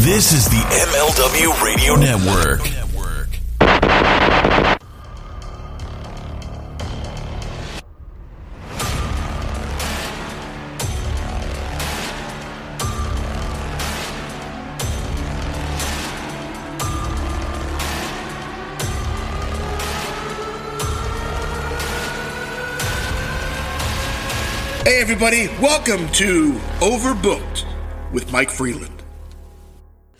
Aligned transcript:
This 0.00 0.32
is 0.32 0.48
the 0.48 0.56
MLW 0.56 1.62
Radio 1.62 1.94
Network. 1.94 2.62
Hey, 24.82 25.02
everybody, 25.02 25.48
welcome 25.60 26.08
to 26.12 26.52
Overbooked 26.80 27.66
with 28.12 28.32
Mike 28.32 28.48
Freeland. 28.50 28.99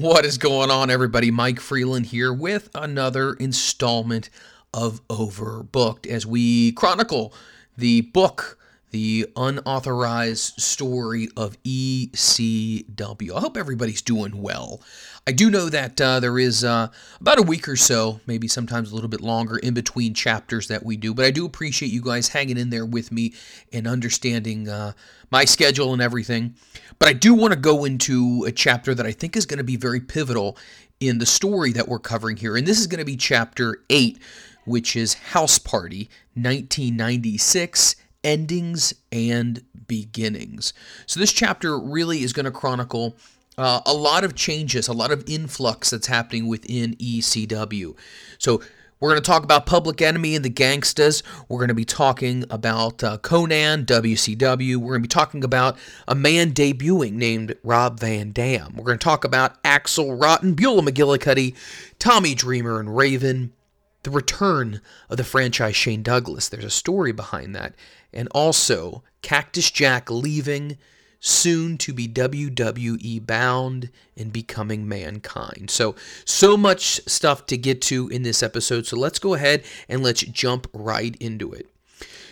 What 0.00 0.24
is 0.24 0.38
going 0.38 0.70
on, 0.70 0.88
everybody? 0.88 1.30
Mike 1.30 1.60
Freeland 1.60 2.06
here 2.06 2.32
with 2.32 2.70
another 2.74 3.34
installment 3.34 4.30
of 4.72 5.06
Overbooked 5.08 6.06
as 6.06 6.24
we 6.24 6.72
chronicle 6.72 7.34
the 7.76 8.00
book, 8.00 8.56
The 8.90 9.28
Unauthorized 9.36 10.60
Story 10.60 11.28
of 11.36 11.56
ECW. 11.62 13.36
I 13.36 13.40
hope 13.40 13.56
everybody's 13.56 14.02
doing 14.02 14.42
well. 14.42 14.82
I 15.26 15.32
do 15.32 15.48
know 15.50 15.68
that 15.68 16.00
uh, 16.00 16.18
there 16.18 16.38
is 16.38 16.64
uh, 16.64 16.88
about 17.20 17.38
a 17.38 17.42
week 17.42 17.68
or 17.68 17.76
so, 17.76 18.20
maybe 18.26 18.48
sometimes 18.48 18.90
a 18.90 18.94
little 18.94 19.08
bit 19.08 19.20
longer, 19.20 19.58
in 19.58 19.74
between 19.74 20.12
chapters 20.12 20.66
that 20.68 20.84
we 20.84 20.96
do, 20.96 21.14
but 21.14 21.24
I 21.24 21.30
do 21.30 21.46
appreciate 21.46 21.92
you 21.92 22.02
guys 22.02 22.28
hanging 22.28 22.58
in 22.58 22.70
there 22.70 22.86
with 22.86 23.12
me 23.12 23.34
and 23.72 23.86
understanding 23.86 24.68
uh, 24.68 24.92
my 25.30 25.44
schedule 25.44 25.92
and 25.92 26.02
everything. 26.02 26.54
But 26.98 27.08
I 27.08 27.12
do 27.12 27.32
want 27.32 27.54
to 27.54 27.58
go 27.58 27.84
into 27.84 28.44
a 28.46 28.52
chapter 28.52 28.94
that 28.94 29.06
I 29.06 29.12
think 29.12 29.36
is 29.36 29.46
going 29.46 29.58
to 29.58 29.64
be 29.64 29.76
very 29.76 30.00
pivotal 30.00 30.58
in 30.98 31.18
the 31.18 31.26
story 31.26 31.72
that 31.72 31.86
we're 31.88 32.00
covering 32.00 32.36
here. 32.36 32.56
And 32.56 32.66
this 32.66 32.80
is 32.80 32.88
going 32.88 32.98
to 32.98 33.04
be 33.04 33.16
chapter 33.16 33.84
8, 33.88 34.18
which 34.64 34.96
is 34.96 35.14
House 35.14 35.58
Party 35.58 36.10
1996 36.34 37.96
Endings 38.24 38.94
and 39.10 39.62
Beginnings. 39.86 40.72
So 41.06 41.20
this 41.20 41.32
chapter 41.32 41.78
really 41.78 42.22
is 42.22 42.32
going 42.32 42.44
to 42.44 42.50
chronicle. 42.50 43.16
Uh, 43.58 43.80
a 43.84 43.92
lot 43.92 44.24
of 44.24 44.34
changes, 44.34 44.88
a 44.88 44.92
lot 44.92 45.10
of 45.10 45.28
influx 45.28 45.90
that's 45.90 46.06
happening 46.06 46.46
within 46.46 46.96
ECW. 46.96 47.96
So 48.38 48.62
we're 49.00 49.10
going 49.10 49.22
to 49.22 49.26
talk 49.26 49.44
about 49.44 49.64
Public 49.64 50.02
Enemy 50.02 50.36
and 50.36 50.44
the 50.44 50.50
Gangstas. 50.50 51.22
We're 51.48 51.58
going 51.58 51.68
to 51.68 51.74
be 51.74 51.86
talking 51.86 52.44
about 52.50 53.02
uh, 53.02 53.16
Konnan, 53.16 53.86
WCW. 53.86 54.76
We're 54.76 54.88
going 54.88 55.02
to 55.02 55.08
be 55.08 55.08
talking 55.08 55.42
about 55.42 55.78
a 56.06 56.14
man 56.14 56.52
debuting 56.52 57.12
named 57.12 57.56
Rob 57.62 57.98
Van 57.98 58.30
Dam. 58.30 58.74
We're 58.76 58.84
going 58.84 58.98
to 58.98 59.04
talk 59.04 59.24
about 59.24 59.62
Axl 59.62 60.20
Rotten, 60.20 60.52
Beulah 60.52 60.82
McGillicuddy, 60.82 61.56
Tommy 61.98 62.34
Dreamer, 62.34 62.78
and 62.78 62.94
Raven. 62.94 63.54
The 64.02 64.10
return 64.10 64.80
of 65.08 65.16
the 65.16 65.24
franchise 65.24 65.76
Shane 65.76 66.02
Douglas. 66.02 66.48
There's 66.48 66.64
a 66.64 66.70
story 66.70 67.12
behind 67.12 67.54
that. 67.54 67.74
And 68.12 68.28
also 68.32 69.02
Cactus 69.22 69.70
Jack 69.70 70.10
leaving 70.10 70.78
soon 71.20 71.76
to 71.76 71.92
be 71.92 72.08
WWE 72.08 73.24
bound 73.26 73.90
and 74.16 74.32
becoming 74.32 74.88
mankind. 74.88 75.70
So, 75.70 75.94
so 76.24 76.56
much 76.56 77.00
stuff 77.06 77.46
to 77.46 77.56
get 77.56 77.82
to 77.82 78.08
in 78.08 78.22
this 78.22 78.42
episode. 78.42 78.86
So, 78.86 78.96
let's 78.96 79.18
go 79.18 79.34
ahead 79.34 79.62
and 79.88 80.02
let's 80.02 80.22
jump 80.22 80.66
right 80.72 81.14
into 81.20 81.52
it. 81.52 81.68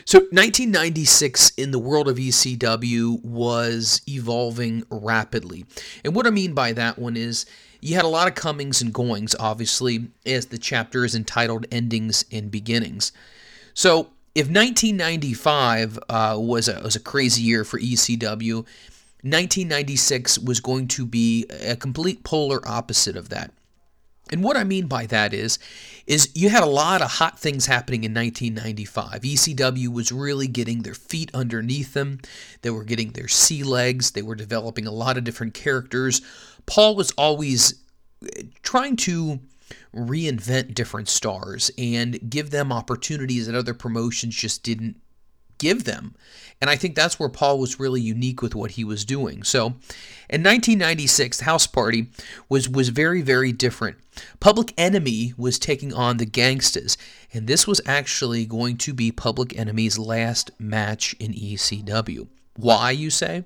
So, 0.07 0.21
1996 0.21 1.51
in 1.59 1.71
the 1.71 1.79
world 1.79 2.09
of 2.09 2.17
ECW 2.17 3.23
was 3.23 4.01
evolving 4.09 4.85
rapidly. 4.91 5.67
And 6.03 6.15
what 6.15 6.27
I 6.27 6.31
mean 6.31 6.55
by 6.55 6.73
that 6.73 6.99
one 6.99 7.17
is 7.17 7.45
you 7.81 7.95
had 7.95 8.05
a 8.05 8.09
lot 8.09 8.29
of 8.29 8.35
comings 8.35 8.83
and 8.83 8.93
goings, 8.93 9.35
obviously, 9.39 10.09
as 10.27 10.47
the 10.47 10.59
chapter 10.59 11.05
is 11.05 11.15
entitled 11.15 11.67
Endings 11.71 12.25
and 12.33 12.51
Beginnings. 12.51 13.13
So, 13.75 14.11
if 14.35 14.47
1995 14.47 15.99
uh, 16.09 16.37
was, 16.39 16.69
a, 16.69 16.81
was 16.83 16.95
a 16.95 17.01
crazy 17.01 17.43
year 17.43 17.65
for 17.65 17.79
ECW, 17.81 18.65
1996 19.23 20.39
was 20.39 20.61
going 20.61 20.87
to 20.89 21.05
be 21.05 21.45
a 21.49 21.75
complete 21.75 22.23
polar 22.23 22.61
opposite 22.69 23.17
of 23.17 23.31
that. 23.31 23.53
And 24.31 24.45
what 24.45 24.57
I 24.57 24.65
mean 24.65 24.87
by 24.87 25.07
that 25.07 25.33
is, 25.33 25.59
is 26.07 26.31
you 26.35 26.51
had 26.51 26.63
a 26.63 26.67
lot 26.67 27.03
of 27.03 27.13
hot 27.13 27.39
things 27.39 27.67
happening 27.67 28.05
in 28.05 28.15
1995. 28.15 29.23
ECW 29.23 29.89
was 29.89 30.13
really 30.13 30.47
getting 30.47 30.83
their 30.83 30.95
feet 30.95 31.31
underneath 31.35 31.95
them. 31.95 32.21
They 32.63 32.71
were 32.71 32.85
getting 32.85 33.13
their 33.13 33.29
sea 33.29 33.63
legs. 33.63 34.13
They 34.13 34.23
were 34.23 34.35
developing 34.35 34.87
a 34.87 34.93
lot 34.93 35.17
of 35.17 35.25
different 35.25 35.55
characters. 35.55 36.21
Paul 36.69 36.95
was 36.97 37.11
always 37.13 37.83
eh, 38.23 38.43
trying 38.63 38.97
to 38.97 39.41
reinvent 39.95 40.75
different 40.75 41.09
stars 41.09 41.71
and 41.77 42.31
give 42.31 42.51
them 42.51 42.73
opportunities 42.73 43.47
that 43.47 43.55
other 43.55 43.75
promotions 43.75 44.37
just 44.37 44.63
didn't 44.63 45.01
give 45.59 45.85
them. 45.85 46.15
And 46.61 46.71
I 46.71 46.77
think 46.77 46.95
that's 46.95 47.21
where 47.21 47.29
Paul 47.29 47.59
was 47.59 47.79
really 47.79 48.01
unique 48.01 48.43
with 48.43 48.55
what 48.55 48.73
he 48.73 48.85
was 48.85 49.05
doing. 49.05 49.43
So 49.43 49.67
in 50.29 50.43
1996, 50.43 51.41
House 51.41 51.67
Party 51.67 52.11
was, 52.49 52.69
was 52.69 52.89
very, 52.89 53.23
very 53.23 53.53
different. 53.53 53.97
Public 54.41 54.73
Enemy 54.77 55.35
was 55.37 55.59
taking 55.59 55.93
on 55.93 56.17
the 56.17 56.27
Gangstas, 56.27 56.97
and 57.33 57.47
this 57.47 57.67
was 57.67 57.81
actually 57.87 58.45
going 58.45 58.77
to 58.79 58.93
be 58.93 59.13
Public 59.13 59.57
Enemy's 59.57 59.99
last 59.99 60.51
match 60.59 61.15
in 61.21 61.33
ECW. 61.33 62.27
Why, 62.59 62.91
you 62.91 63.09
say? 63.09 63.45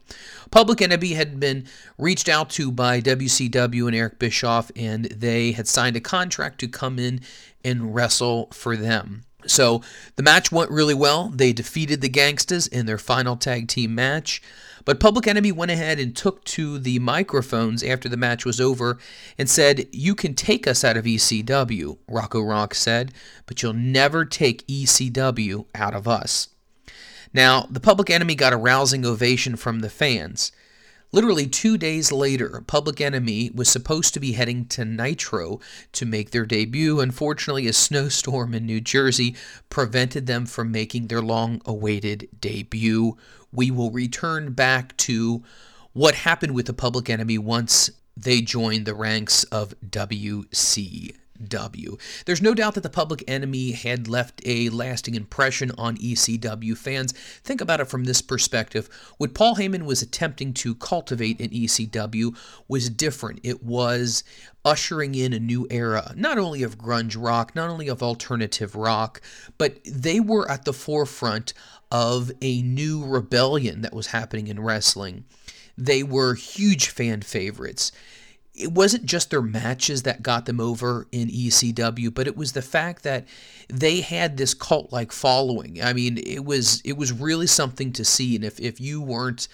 Public 0.50 0.80
Enemy 0.80 1.12
had 1.12 1.38
been 1.38 1.66
reached 1.98 2.30
out 2.30 2.48
to 2.50 2.72
by 2.72 2.98
WCW 3.02 3.86
and 3.86 3.94
Eric 3.94 4.18
Bischoff, 4.18 4.72
and 4.74 5.04
they 5.04 5.52
had 5.52 5.68
signed 5.68 5.96
a 5.96 6.00
contract 6.00 6.58
to 6.60 6.68
come 6.68 6.98
in 6.98 7.20
and 7.62 7.94
wrestle 7.94 8.48
for 8.52 8.74
them. 8.74 9.24
So 9.46 9.82
the 10.16 10.22
match 10.22 10.50
went 10.50 10.70
really 10.70 10.94
well. 10.94 11.28
They 11.28 11.52
defeated 11.52 12.00
the 12.00 12.08
Gangstas 12.08 12.72
in 12.72 12.86
their 12.86 12.96
final 12.96 13.36
tag 13.36 13.68
team 13.68 13.94
match. 13.94 14.40
But 14.86 14.98
Public 14.98 15.26
Enemy 15.26 15.52
went 15.52 15.70
ahead 15.70 15.98
and 15.98 16.16
took 16.16 16.42
to 16.44 16.78
the 16.78 16.98
microphones 16.98 17.84
after 17.84 18.08
the 18.08 18.16
match 18.16 18.46
was 18.46 18.62
over 18.62 18.98
and 19.36 19.48
said, 19.50 19.88
You 19.92 20.14
can 20.14 20.32
take 20.32 20.66
us 20.66 20.84
out 20.84 20.96
of 20.96 21.04
ECW, 21.04 21.98
Rocco 22.08 22.40
Rock 22.40 22.74
said, 22.74 23.12
but 23.44 23.62
you'll 23.62 23.74
never 23.74 24.24
take 24.24 24.66
ECW 24.66 25.66
out 25.74 25.94
of 25.94 26.08
us. 26.08 26.48
Now, 27.34 27.66
the 27.70 27.80
Public 27.80 28.10
Enemy 28.10 28.34
got 28.34 28.52
a 28.52 28.58
rousing 28.58 29.06
ovation 29.06 29.56
from 29.56 29.80
the 29.80 29.90
fans. 29.90 30.52
Literally 31.14 31.46
two 31.46 31.76
days 31.76 32.10
later, 32.10 32.64
Public 32.66 32.98
Enemy 32.98 33.50
was 33.54 33.68
supposed 33.68 34.14
to 34.14 34.20
be 34.20 34.32
heading 34.32 34.64
to 34.68 34.84
Nitro 34.84 35.60
to 35.92 36.06
make 36.06 36.30
their 36.30 36.46
debut. 36.46 37.00
Unfortunately, 37.00 37.66
a 37.66 37.72
snowstorm 37.74 38.54
in 38.54 38.64
New 38.64 38.80
Jersey 38.80 39.36
prevented 39.68 40.26
them 40.26 40.46
from 40.46 40.72
making 40.72 41.08
their 41.08 41.20
long 41.20 41.60
awaited 41.66 42.28
debut. 42.40 43.18
We 43.52 43.70
will 43.70 43.90
return 43.90 44.52
back 44.52 44.96
to 44.98 45.42
what 45.92 46.14
happened 46.14 46.54
with 46.54 46.64
the 46.64 46.72
Public 46.72 47.10
Enemy 47.10 47.36
once 47.36 47.90
they 48.16 48.40
joined 48.40 48.86
the 48.86 48.94
ranks 48.94 49.44
of 49.44 49.74
WC. 49.86 51.14
W. 51.48 51.96
There's 52.26 52.42
no 52.42 52.54
doubt 52.54 52.74
that 52.74 52.82
the 52.82 52.90
Public 52.90 53.24
Enemy 53.26 53.72
had 53.72 54.08
left 54.08 54.40
a 54.44 54.68
lasting 54.70 55.14
impression 55.14 55.70
on 55.78 55.96
ECW 55.96 56.76
fans. 56.76 57.12
Think 57.42 57.60
about 57.60 57.80
it 57.80 57.88
from 57.88 58.04
this 58.04 58.22
perspective. 58.22 58.88
What 59.18 59.34
Paul 59.34 59.56
Heyman 59.56 59.84
was 59.84 60.02
attempting 60.02 60.54
to 60.54 60.74
cultivate 60.74 61.40
in 61.40 61.50
ECW 61.50 62.36
was 62.68 62.90
different. 62.90 63.40
It 63.42 63.62
was 63.62 64.24
ushering 64.64 65.14
in 65.14 65.32
a 65.32 65.40
new 65.40 65.66
era, 65.70 66.12
not 66.16 66.38
only 66.38 66.62
of 66.62 66.78
grunge 66.78 67.16
rock, 67.18 67.54
not 67.54 67.68
only 67.68 67.88
of 67.88 68.02
alternative 68.02 68.74
rock, 68.74 69.20
but 69.58 69.78
they 69.84 70.20
were 70.20 70.48
at 70.50 70.64
the 70.64 70.72
forefront 70.72 71.52
of 71.90 72.30
a 72.40 72.62
new 72.62 73.04
rebellion 73.04 73.82
that 73.82 73.94
was 73.94 74.08
happening 74.08 74.46
in 74.46 74.60
wrestling. 74.60 75.24
They 75.76 76.02
were 76.02 76.34
huge 76.34 76.88
fan 76.88 77.22
favorites 77.22 77.92
it 78.54 78.72
wasn't 78.72 79.06
just 79.06 79.30
their 79.30 79.42
matches 79.42 80.02
that 80.02 80.22
got 80.22 80.46
them 80.46 80.60
over 80.60 81.06
in 81.10 81.28
ECW, 81.28 82.12
but 82.12 82.26
it 82.26 82.36
was 82.36 82.52
the 82.52 82.62
fact 82.62 83.02
that 83.02 83.26
they 83.68 84.02
had 84.02 84.36
this 84.36 84.52
cult 84.52 84.92
like 84.92 85.10
following. 85.10 85.82
I 85.82 85.92
mean, 85.92 86.18
it 86.18 86.44
was 86.44 86.82
it 86.84 86.96
was 86.96 87.12
really 87.12 87.46
something 87.46 87.92
to 87.94 88.04
see. 88.04 88.36
And 88.36 88.44
if, 88.44 88.60
if 88.60 88.80
you 88.80 89.00
weren't 89.00 89.48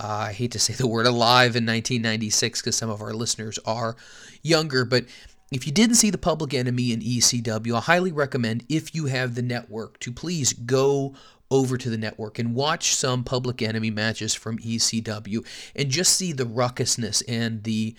uh, 0.00 0.26
I 0.28 0.32
hate 0.32 0.52
to 0.52 0.58
say 0.58 0.72
the 0.72 0.86
word 0.86 1.06
alive 1.06 1.56
in 1.56 1.66
1996 1.66 2.62
because 2.62 2.76
some 2.76 2.90
of 2.90 3.02
our 3.02 3.12
listeners 3.12 3.58
are 3.66 3.96
younger, 4.42 4.84
but 4.84 5.04
if 5.52 5.66
you 5.66 5.72
didn't 5.72 5.96
see 5.96 6.10
the 6.10 6.18
Public 6.18 6.54
Enemy 6.54 6.92
in 6.92 7.00
ECW, 7.00 7.76
I 7.76 7.80
highly 7.80 8.12
recommend 8.12 8.64
if 8.68 8.94
you 8.94 9.06
have 9.06 9.34
the 9.34 9.42
network 9.42 9.98
to 10.00 10.12
please 10.12 10.52
go 10.52 11.14
over 11.50 11.76
to 11.76 11.90
the 11.90 11.98
network 11.98 12.38
and 12.38 12.54
watch 12.54 12.94
some 12.94 13.24
Public 13.24 13.60
Enemy 13.60 13.90
matches 13.90 14.34
from 14.34 14.58
ECW 14.58 15.44
and 15.74 15.90
just 15.90 16.14
see 16.14 16.32
the 16.32 16.46
ruckusness 16.46 17.22
and 17.28 17.64
the 17.64 17.94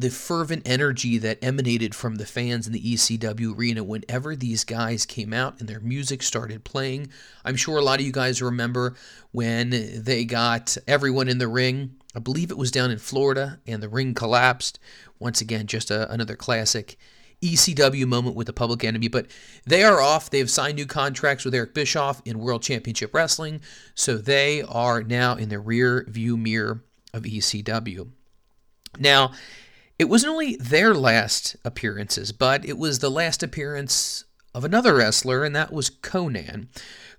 the 0.00 0.10
fervent 0.10 0.62
energy 0.66 1.18
that 1.18 1.38
emanated 1.42 1.94
from 1.94 2.14
the 2.14 2.24
fans 2.24 2.66
in 2.66 2.72
the 2.72 2.80
ECW 2.80 3.56
arena 3.56 3.84
whenever 3.84 4.34
these 4.34 4.64
guys 4.64 5.04
came 5.04 5.34
out 5.34 5.60
and 5.60 5.68
their 5.68 5.80
music 5.80 6.22
started 6.22 6.64
playing. 6.64 7.08
I'm 7.44 7.56
sure 7.56 7.76
a 7.76 7.82
lot 7.82 8.00
of 8.00 8.06
you 8.06 8.12
guys 8.12 8.40
remember 8.40 8.94
when 9.30 9.70
they 10.02 10.24
got 10.24 10.78
everyone 10.88 11.28
in 11.28 11.36
the 11.36 11.48
ring. 11.48 11.96
I 12.16 12.18
believe 12.18 12.50
it 12.50 12.56
was 12.56 12.70
down 12.70 12.90
in 12.90 12.98
Florida 12.98 13.60
and 13.66 13.82
the 13.82 13.90
ring 13.90 14.14
collapsed. 14.14 14.78
Once 15.18 15.42
again, 15.42 15.66
just 15.66 15.90
a, 15.90 16.10
another 16.10 16.34
classic 16.34 16.96
ECW 17.42 18.06
moment 18.06 18.36
with 18.36 18.46
the 18.46 18.54
public 18.54 18.82
enemy, 18.84 19.08
but 19.08 19.26
they 19.66 19.84
are 19.84 20.00
off. 20.00 20.30
They 20.30 20.38
have 20.38 20.50
signed 20.50 20.76
new 20.76 20.86
contracts 20.86 21.44
with 21.44 21.54
Eric 21.54 21.74
Bischoff 21.74 22.22
in 22.24 22.38
World 22.38 22.62
Championship 22.62 23.12
Wrestling, 23.12 23.60
so 23.94 24.16
they 24.16 24.62
are 24.62 25.02
now 25.02 25.36
in 25.36 25.50
the 25.50 25.58
rear 25.58 26.06
view 26.08 26.38
mirror 26.38 26.82
of 27.12 27.24
ECW. 27.24 28.08
Now, 28.98 29.32
it 30.00 30.08
wasn't 30.08 30.32
only 30.32 30.56
their 30.56 30.94
last 30.94 31.56
appearances, 31.62 32.32
but 32.32 32.64
it 32.64 32.78
was 32.78 33.00
the 33.00 33.10
last 33.10 33.42
appearance 33.42 34.24
of 34.52 34.64
another 34.64 34.96
wrestler, 34.96 35.44
and 35.44 35.54
that 35.54 35.72
was 35.72 35.90
Konnan. 35.90 36.66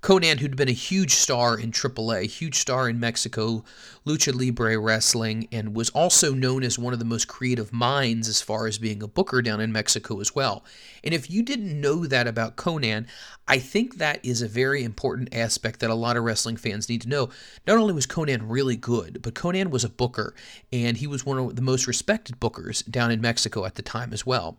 Konnan, 0.01 0.39
who'd 0.39 0.57
been 0.57 0.67
a 0.67 0.73
huge 0.73 1.13
star 1.13 1.57
in 1.57 1.71
AAA, 1.71 2.25
huge 2.25 2.57
star 2.57 2.89
in 2.89 2.99
Mexico, 2.99 3.63
Lucha 4.05 4.33
Libre 4.33 4.77
Wrestling, 4.77 5.47
and 5.51 5.75
was 5.75 5.91
also 5.91 6.33
known 6.33 6.63
as 6.63 6.77
one 6.77 6.91
of 6.91 6.99
the 6.99 7.05
most 7.05 7.27
creative 7.27 7.71
minds 7.71 8.27
as 8.27 8.41
far 8.41 8.67
as 8.67 8.79
being 8.79 9.01
a 9.01 9.07
booker 9.07 9.41
down 9.41 9.61
in 9.61 9.71
Mexico 9.71 10.19
as 10.19 10.35
well. 10.35 10.65
And 11.03 11.13
if 11.13 11.29
you 11.29 11.43
didn't 11.43 11.79
know 11.79 12.05
that 12.07 12.27
about 12.27 12.57
Konnan, 12.57 13.05
I 13.47 13.59
think 13.59 13.97
that 13.97 14.25
is 14.25 14.41
a 14.41 14.47
very 14.47 14.83
important 14.83 15.33
aspect 15.33 15.79
that 15.79 15.89
a 15.89 15.95
lot 15.95 16.17
of 16.17 16.23
wrestling 16.23 16.57
fans 16.57 16.89
need 16.89 17.01
to 17.03 17.09
know. 17.09 17.29
Not 17.65 17.77
only 17.77 17.93
was 17.93 18.07
Konnan 18.07 18.41
really 18.43 18.75
good, 18.75 19.21
but 19.21 19.35
Konnan 19.35 19.69
was 19.69 19.83
a 19.85 19.89
booker, 19.89 20.33
and 20.73 20.97
he 20.97 21.07
was 21.07 21.25
one 21.25 21.37
of 21.37 21.55
the 21.55 21.61
most 21.61 21.87
respected 21.87 22.39
bookers 22.41 22.89
down 22.89 23.11
in 23.11 23.21
Mexico 23.21 23.65
at 23.65 23.75
the 23.75 23.81
time 23.83 24.11
as 24.11 24.25
well. 24.25 24.57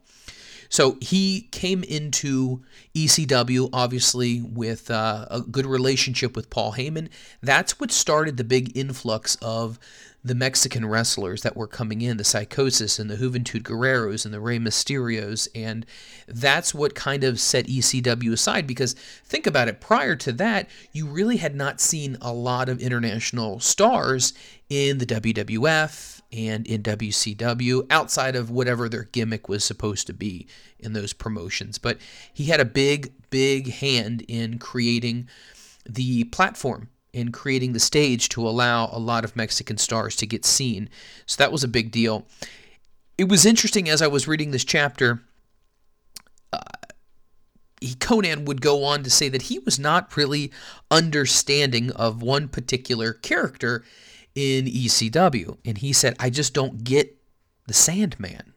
So 0.72 0.96
he 1.02 1.48
came 1.50 1.84
into 1.84 2.62
ECW, 2.94 3.68
obviously, 3.74 4.40
with 4.40 4.90
uh, 4.90 5.26
a 5.30 5.42
good 5.42 5.66
relationship 5.66 6.34
with 6.34 6.48
Paul 6.48 6.72
Heyman. 6.72 7.10
That's 7.42 7.78
what 7.78 7.92
started 7.92 8.38
the 8.38 8.44
big 8.44 8.74
influx 8.74 9.36
of 9.42 9.78
the 10.24 10.34
Mexican 10.34 10.86
wrestlers 10.86 11.42
that 11.42 11.58
were 11.58 11.66
coming 11.66 12.00
in, 12.00 12.16
the 12.16 12.24
Psychosis 12.24 12.98
and 12.98 13.10
the 13.10 13.18
Juventud 13.18 13.64
Guerreros 13.64 14.24
and 14.24 14.32
the 14.32 14.40
Rey 14.40 14.58
Mysterios. 14.58 15.46
And 15.54 15.84
that's 16.26 16.72
what 16.72 16.94
kind 16.94 17.22
of 17.22 17.38
set 17.38 17.66
ECW 17.66 18.32
aside 18.32 18.66
because 18.66 18.94
think 19.26 19.46
about 19.46 19.68
it, 19.68 19.78
prior 19.78 20.16
to 20.16 20.32
that, 20.32 20.70
you 20.90 21.06
really 21.06 21.36
had 21.36 21.54
not 21.54 21.82
seen 21.82 22.16
a 22.22 22.32
lot 22.32 22.70
of 22.70 22.80
international 22.80 23.60
stars 23.60 24.32
in 24.70 24.96
the 24.96 25.06
WWF 25.06 26.21
and 26.32 26.66
in 26.66 26.82
WCW 26.82 27.86
outside 27.90 28.36
of 28.36 28.50
whatever 28.50 28.88
their 28.88 29.04
gimmick 29.04 29.48
was 29.48 29.64
supposed 29.64 30.06
to 30.06 30.12
be 30.12 30.46
in 30.78 30.92
those 30.92 31.12
promotions. 31.12 31.78
But 31.78 31.98
he 32.32 32.46
had 32.46 32.60
a 32.60 32.64
big, 32.64 33.12
big 33.30 33.72
hand 33.72 34.24
in 34.28 34.58
creating 34.58 35.28
the 35.84 36.24
platform 36.24 36.88
in 37.12 37.30
creating 37.30 37.72
the 37.72 37.80
stage 37.80 38.28
to 38.30 38.46
allow 38.46 38.88
a 38.90 38.98
lot 38.98 39.24
of 39.24 39.36
Mexican 39.36 39.76
stars 39.76 40.16
to 40.16 40.26
get 40.26 40.44
seen. 40.44 40.88
So 41.26 41.36
that 41.42 41.52
was 41.52 41.62
a 41.62 41.68
big 41.68 41.90
deal. 41.90 42.26
It 43.18 43.28
was 43.28 43.44
interesting 43.44 43.88
as 43.88 44.00
I 44.00 44.06
was 44.06 44.26
reading 44.26 44.50
this 44.50 44.64
chapter. 44.64 45.22
Uh, 46.52 46.60
he, 47.80 47.94
Konnan 47.94 48.46
would 48.46 48.62
go 48.62 48.84
on 48.84 49.02
to 49.02 49.10
say 49.10 49.28
that 49.28 49.42
he 49.42 49.58
was 49.58 49.78
not 49.78 50.16
really 50.16 50.50
understanding 50.90 51.90
of 51.92 52.22
one 52.22 52.48
particular 52.48 53.12
character 53.12 53.84
in 54.34 54.66
ECW. 54.66 55.58
And 55.64 55.78
he 55.78 55.92
said, 55.92 56.16
I 56.18 56.30
just 56.30 56.54
don't 56.54 56.84
get 56.84 57.16
the 57.66 57.74
Sandman. 57.74 58.52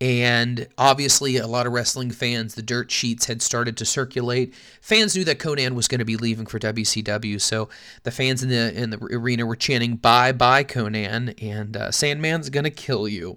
And 0.00 0.66
obviously, 0.78 1.36
a 1.36 1.46
lot 1.46 1.66
of 1.66 1.74
wrestling 1.74 2.10
fans, 2.10 2.54
the 2.54 2.62
dirt 2.62 2.90
sheets 2.90 3.26
had 3.26 3.42
started 3.42 3.76
to 3.76 3.84
circulate. 3.84 4.54
Fans 4.80 5.14
knew 5.14 5.24
that 5.24 5.38
Konnan 5.38 5.74
was 5.74 5.88
going 5.88 5.98
to 5.98 6.06
be 6.06 6.16
leaving 6.16 6.46
for 6.46 6.58
WCW, 6.58 7.38
so 7.38 7.68
the 8.04 8.10
fans 8.10 8.42
in 8.42 8.48
the 8.48 8.72
in 8.74 8.88
the 8.88 8.98
arena 9.12 9.44
were 9.44 9.56
chanting 9.56 9.96
"Bye, 9.96 10.32
bye, 10.32 10.64
Konnan" 10.64 11.34
and 11.42 11.76
uh, 11.76 11.90
"Sandman's 11.90 12.48
going 12.48 12.64
to 12.64 12.70
kill 12.70 13.08
you," 13.08 13.36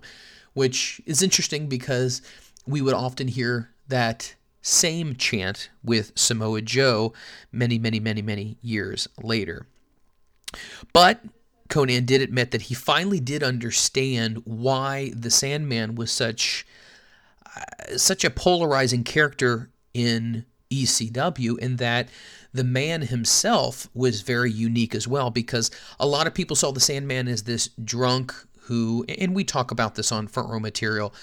which 0.54 1.01
is 1.06 1.21
interesting 1.21 1.68
because 1.68 2.21
we 2.65 2.80
would 2.80 2.94
often 2.94 3.27
hear 3.27 3.71
that 3.89 4.33
same 4.62 5.18
chant 5.18 5.69
with 5.83 6.13
Samoa 6.15 6.62
Joe 6.62 7.12
many, 7.51 7.77
many, 7.77 8.00
many, 8.00 8.21
many 8.21 8.56
years 8.62 9.10
later. 9.21 9.68
But 10.94 11.19
Konnan 11.69 12.06
did 12.06 12.21
admit 12.21 12.51
that 12.51 12.63
he 12.63 12.74
finally 12.74 13.19
did 13.19 13.44
understand 13.44 14.42
why 14.45 15.12
the 15.15 15.31
Sandman 15.31 15.95
was 15.95 16.12
such 16.12 16.65
uh, 17.56 17.98
such 17.98 18.24
a 18.24 18.30
polarizing 18.30 19.04
character 19.04 19.69
in 19.94 20.45
ECW 20.71 21.57
and 21.62 21.77
that 21.77 22.10
the 22.51 22.63
man 22.63 23.04
himself 23.04 23.89
was 23.94 24.21
very 24.21 24.51
unique 24.51 24.95
as 24.95 25.07
well 25.07 25.30
because 25.30 25.71
a 26.00 26.07
lot 26.07 26.27
of 26.27 26.33
people 26.33 26.56
saw 26.56 26.71
the 26.71 26.80
Sandman 26.80 27.27
as 27.27 27.44
this 27.44 27.69
drunk 27.83 28.33
who 28.62 29.06
and 29.07 29.36
we 29.36 29.44
talk 29.44 29.71
about 29.71 29.95
this 29.95 30.12
on 30.12 30.27
front 30.27 30.50
row 30.50 30.60
material, 30.60 31.13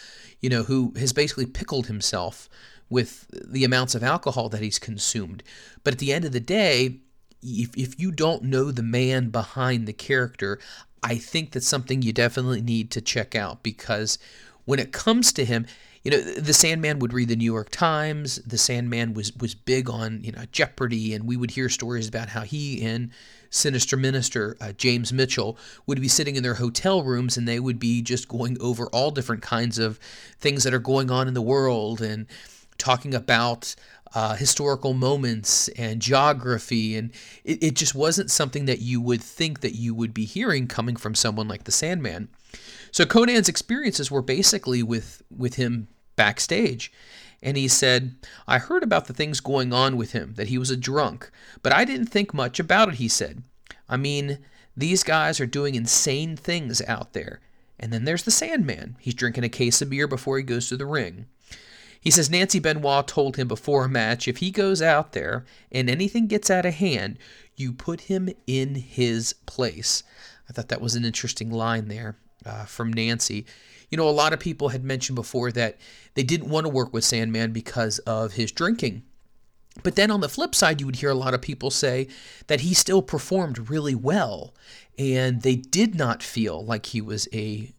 you 0.41 0.51
know, 0.51 0.63
who 0.65 0.93
has 0.99 1.13
basically 1.13 1.47
pickled 1.47 1.87
himself 1.87 2.49
with 2.89 3.27
the 3.31 3.65
amounts 3.65 3.95
of 3.95 4.03
alcohol 4.03 4.49
that 4.49 4.61
he's 4.61 4.79
consumed. 4.79 5.43
But 5.85 5.95
at 5.95 6.01
the 6.01 6.13
end 6.13 6.25
of 6.25 6.33
the 6.33 6.41
day, 6.41 6.99
if, 7.43 7.77
if 7.77 7.99
you 7.99 8.11
don't 8.13 8.45
know 8.45 8.71
the 8.71 8.83
man 8.83 9.31
behind 9.31 9.87
the 9.87 9.93
character, 9.93 10.59
I 11.03 11.17
think 11.17 11.53
that's 11.53 11.67
something 11.67 12.03
you 12.03 12.13
definitely 12.13 12.63
need 12.63 12.91
to 12.93 13.01
check 13.01 13.35
out 13.35 13.63
because 13.63 14.19
when 14.65 14.79
it 14.79 14.93
comes 14.93 15.33
to 15.33 15.45
him, 15.45 15.67
you 16.03 16.11
know, 16.11 16.21
the 16.21 16.55
Sandman 16.55 16.99
would 17.01 17.13
read 17.13 17.29
the 17.29 17.37
New 17.37 17.45
York 17.45 17.69
Times. 17.71 18.37
The 18.37 18.57
Sandman 18.57 19.13
was 19.13 19.37
was 19.37 19.55
big 19.55 19.91
on 19.91 20.23
you 20.25 20.33
know 20.33 20.45
Jeopardy, 20.51 21.13
and 21.13 21.27
we 21.27 21.37
would 21.37 21.51
hear 21.51 21.69
stories 21.69 22.09
about 22.09 22.31
how 22.31 22.41
he 22.41 22.83
and 22.83 23.11
Sinister 23.51 23.99
Minister 23.99 24.57
uh, 24.63 24.73
James 24.73 25.13
Mitchell 25.13 25.59
would 25.87 26.01
be 26.01 26.09
sitting 26.09 26.37
in 26.37 26.43
their 26.43 26.55
hotel 26.55 27.03
rooms, 27.03 27.37
and 27.37 27.47
they 27.47 27.61
would 27.61 27.79
be 27.79 28.01
just 28.01 28.29
going 28.29 28.59
over 28.63 28.87
all 28.87 29.11
different 29.11 29.43
kinds 29.43 29.79
of 29.79 29.99
things 30.39 30.65
that 30.65 30.73
are 30.73 30.79
going 30.79 31.11
on 31.11 31.29
in 31.29 31.35
the 31.35 31.43
world 31.43 32.01
and 32.01 32.27
talking 32.79 33.15
about 33.15 33.75
uh, 34.15 34.35
historical 34.35 34.95
moments 34.95 35.69
and 35.69 36.03
geography, 36.03 36.97
and 36.97 37.11
it, 37.45 37.63
it 37.63 37.75
just 37.75 37.95
wasn't 37.95 38.31
something 38.31 38.67
that 38.67 38.81
you 38.81 39.01
would 39.01 39.23
think 39.23 39.61
that 39.61 39.75
you 39.75 39.95
would 39.95 40.13
be 40.13 40.25
hearing 40.25 40.67
coming 40.67 40.97
from 40.97 41.15
someone 41.15 41.49
like 41.49 41.65
the 41.65 41.73
Sandman. 41.73 42.29
So 42.91 43.07
Konnan's 43.07 43.49
experiences 43.49 44.11
were 44.11 44.23
basically 44.23 44.83
with 44.83 45.23
with 45.31 45.55
him 45.55 45.89
backstage. 46.17 46.93
And 47.43 47.57
he 47.57 47.69
said, 47.69 48.17
I 48.47 48.59
heard 48.59 48.83
about 48.83 49.07
the 49.07 49.15
things 49.15 49.41
going 49.41 49.73
on 49.73 49.97
with 49.97 50.13
him, 50.13 50.35
that 50.35 50.49
he 50.49 50.59
was 50.59 50.71
a 50.71 50.77
drunk, 50.77 51.31
but 51.63 51.73
I 51.73 51.87
didn't 51.87 52.09
think 52.09 52.35
much 52.35 52.61
about 52.61 52.91
it, 52.91 52.97
he 52.97 53.09
said. 53.09 53.43
I 53.89 53.97
mean, 53.97 54.41
these 54.77 55.03
guys 55.03 55.41
are 55.41 55.47
doing 55.47 55.75
insane 55.75 56.37
things 56.37 56.83
out 56.83 57.15
there. 57.15 57.41
And 57.79 57.93
then 57.93 58.05
there's 58.05 58.25
the 58.25 58.31
Sandman. 58.31 58.97
He's 59.01 59.15
drinking 59.15 59.45
a 59.45 59.49
case 59.49 59.81
of 59.81 59.89
beer 59.89 60.07
before 60.07 60.37
he 60.37 60.45
goes 60.45 60.69
to 60.69 60.77
the 60.77 60.85
ring. 60.85 61.27
He 62.01 62.11
says 62.11 62.31
Nancy 62.31 62.59
Benoit 62.59 63.07
told 63.07 63.37
him 63.37 63.47
before 63.47 63.85
a 63.85 63.89
match 63.89 64.27
if 64.27 64.39
he 64.39 64.51
goes 64.51 64.81
out 64.81 65.13
there 65.13 65.45
and 65.71 65.91
anything 65.91 66.27
gets 66.27 66.51
out 66.51 66.65
of 66.65 66.75
hand, 66.75 67.19
you 67.57 67.73
put 67.73 68.03
him 68.03 68.31
in 68.47 68.75
his 68.75 69.35
place. 69.45 70.03
I 70.49 70.53
thought 70.53 70.69
that 70.69 70.81
was 70.81 70.95
an 70.95 71.05
interesting 71.05 71.51
line 71.51 71.89
there 71.89 72.17
uh, 72.47 72.65
from 72.65 72.93
Nancy. 72.93 73.45
You 73.91 73.99
know, 73.99 74.09
a 74.09 74.11
lot 74.11 74.33
of 74.33 74.41
people 74.41 74.71
had 74.71 74.83
mentioned 74.83 75.17
before 75.17 75.53
that 75.53 75.77
they 76.15 76.23
didn't 76.23 76.49
want 76.49 76.65
to 76.65 76.71
work 76.71 76.93
with 76.93 77.05
Sandman 77.05 77.53
because 77.53 77.99
of 78.01 78.33
his 78.33 78.51
drinking. 78.51 79.03
But 79.83 79.97
then 79.97 80.11
on 80.11 80.21
the 80.21 80.29
flip 80.29 80.55
side, 80.55 80.81
you 80.81 80.87
would 80.87 80.97
hear 80.97 81.11
a 81.11 81.15
lot 81.15 81.35
of 81.35 81.43
people 81.43 81.71
say 81.71 82.09
that 82.47 82.61
he 82.61 82.75
still 82.75 83.03
performed 83.03 83.71
really 83.71 83.95
well 83.95 84.55
and 84.99 85.43
they 85.43 85.57
did 85.57 85.95
not 85.95 86.23
feel 86.23 86.65
like 86.65 86.87
he 86.87 87.01
was 87.01 87.29
a 87.33 87.73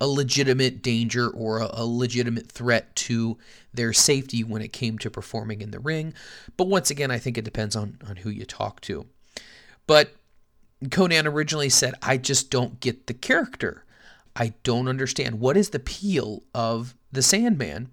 a 0.00 0.06
legitimate 0.06 0.82
danger 0.82 1.28
or 1.28 1.58
a, 1.58 1.84
legitimate 1.84 2.50
threat 2.50 2.94
to 2.96 3.38
their 3.72 3.92
safety 3.92 4.42
when 4.42 4.62
it 4.62 4.72
came 4.72 4.98
to 4.98 5.10
performing 5.10 5.60
in 5.60 5.70
the 5.70 5.78
ring. 5.78 6.12
But 6.56 6.68
once 6.68 6.90
again, 6.90 7.10
I 7.10 7.18
think 7.18 7.38
it 7.38 7.44
depends 7.44 7.76
on, 7.76 7.98
on 8.06 8.16
who 8.16 8.30
you 8.30 8.44
talk 8.44 8.80
to. 8.82 9.06
But 9.86 10.14
Konnan 10.84 11.26
originally 11.26 11.68
said, 11.68 11.94
I 12.02 12.16
just 12.16 12.50
don't 12.50 12.80
get 12.80 13.06
the 13.06 13.14
character. 13.14 13.84
I 14.36 14.54
don't 14.62 14.88
understand. 14.88 15.40
What 15.40 15.56
is 15.56 15.70
the 15.70 15.78
appeal 15.78 16.42
of 16.54 16.94
the 17.12 17.22
Sandman? 17.22 17.90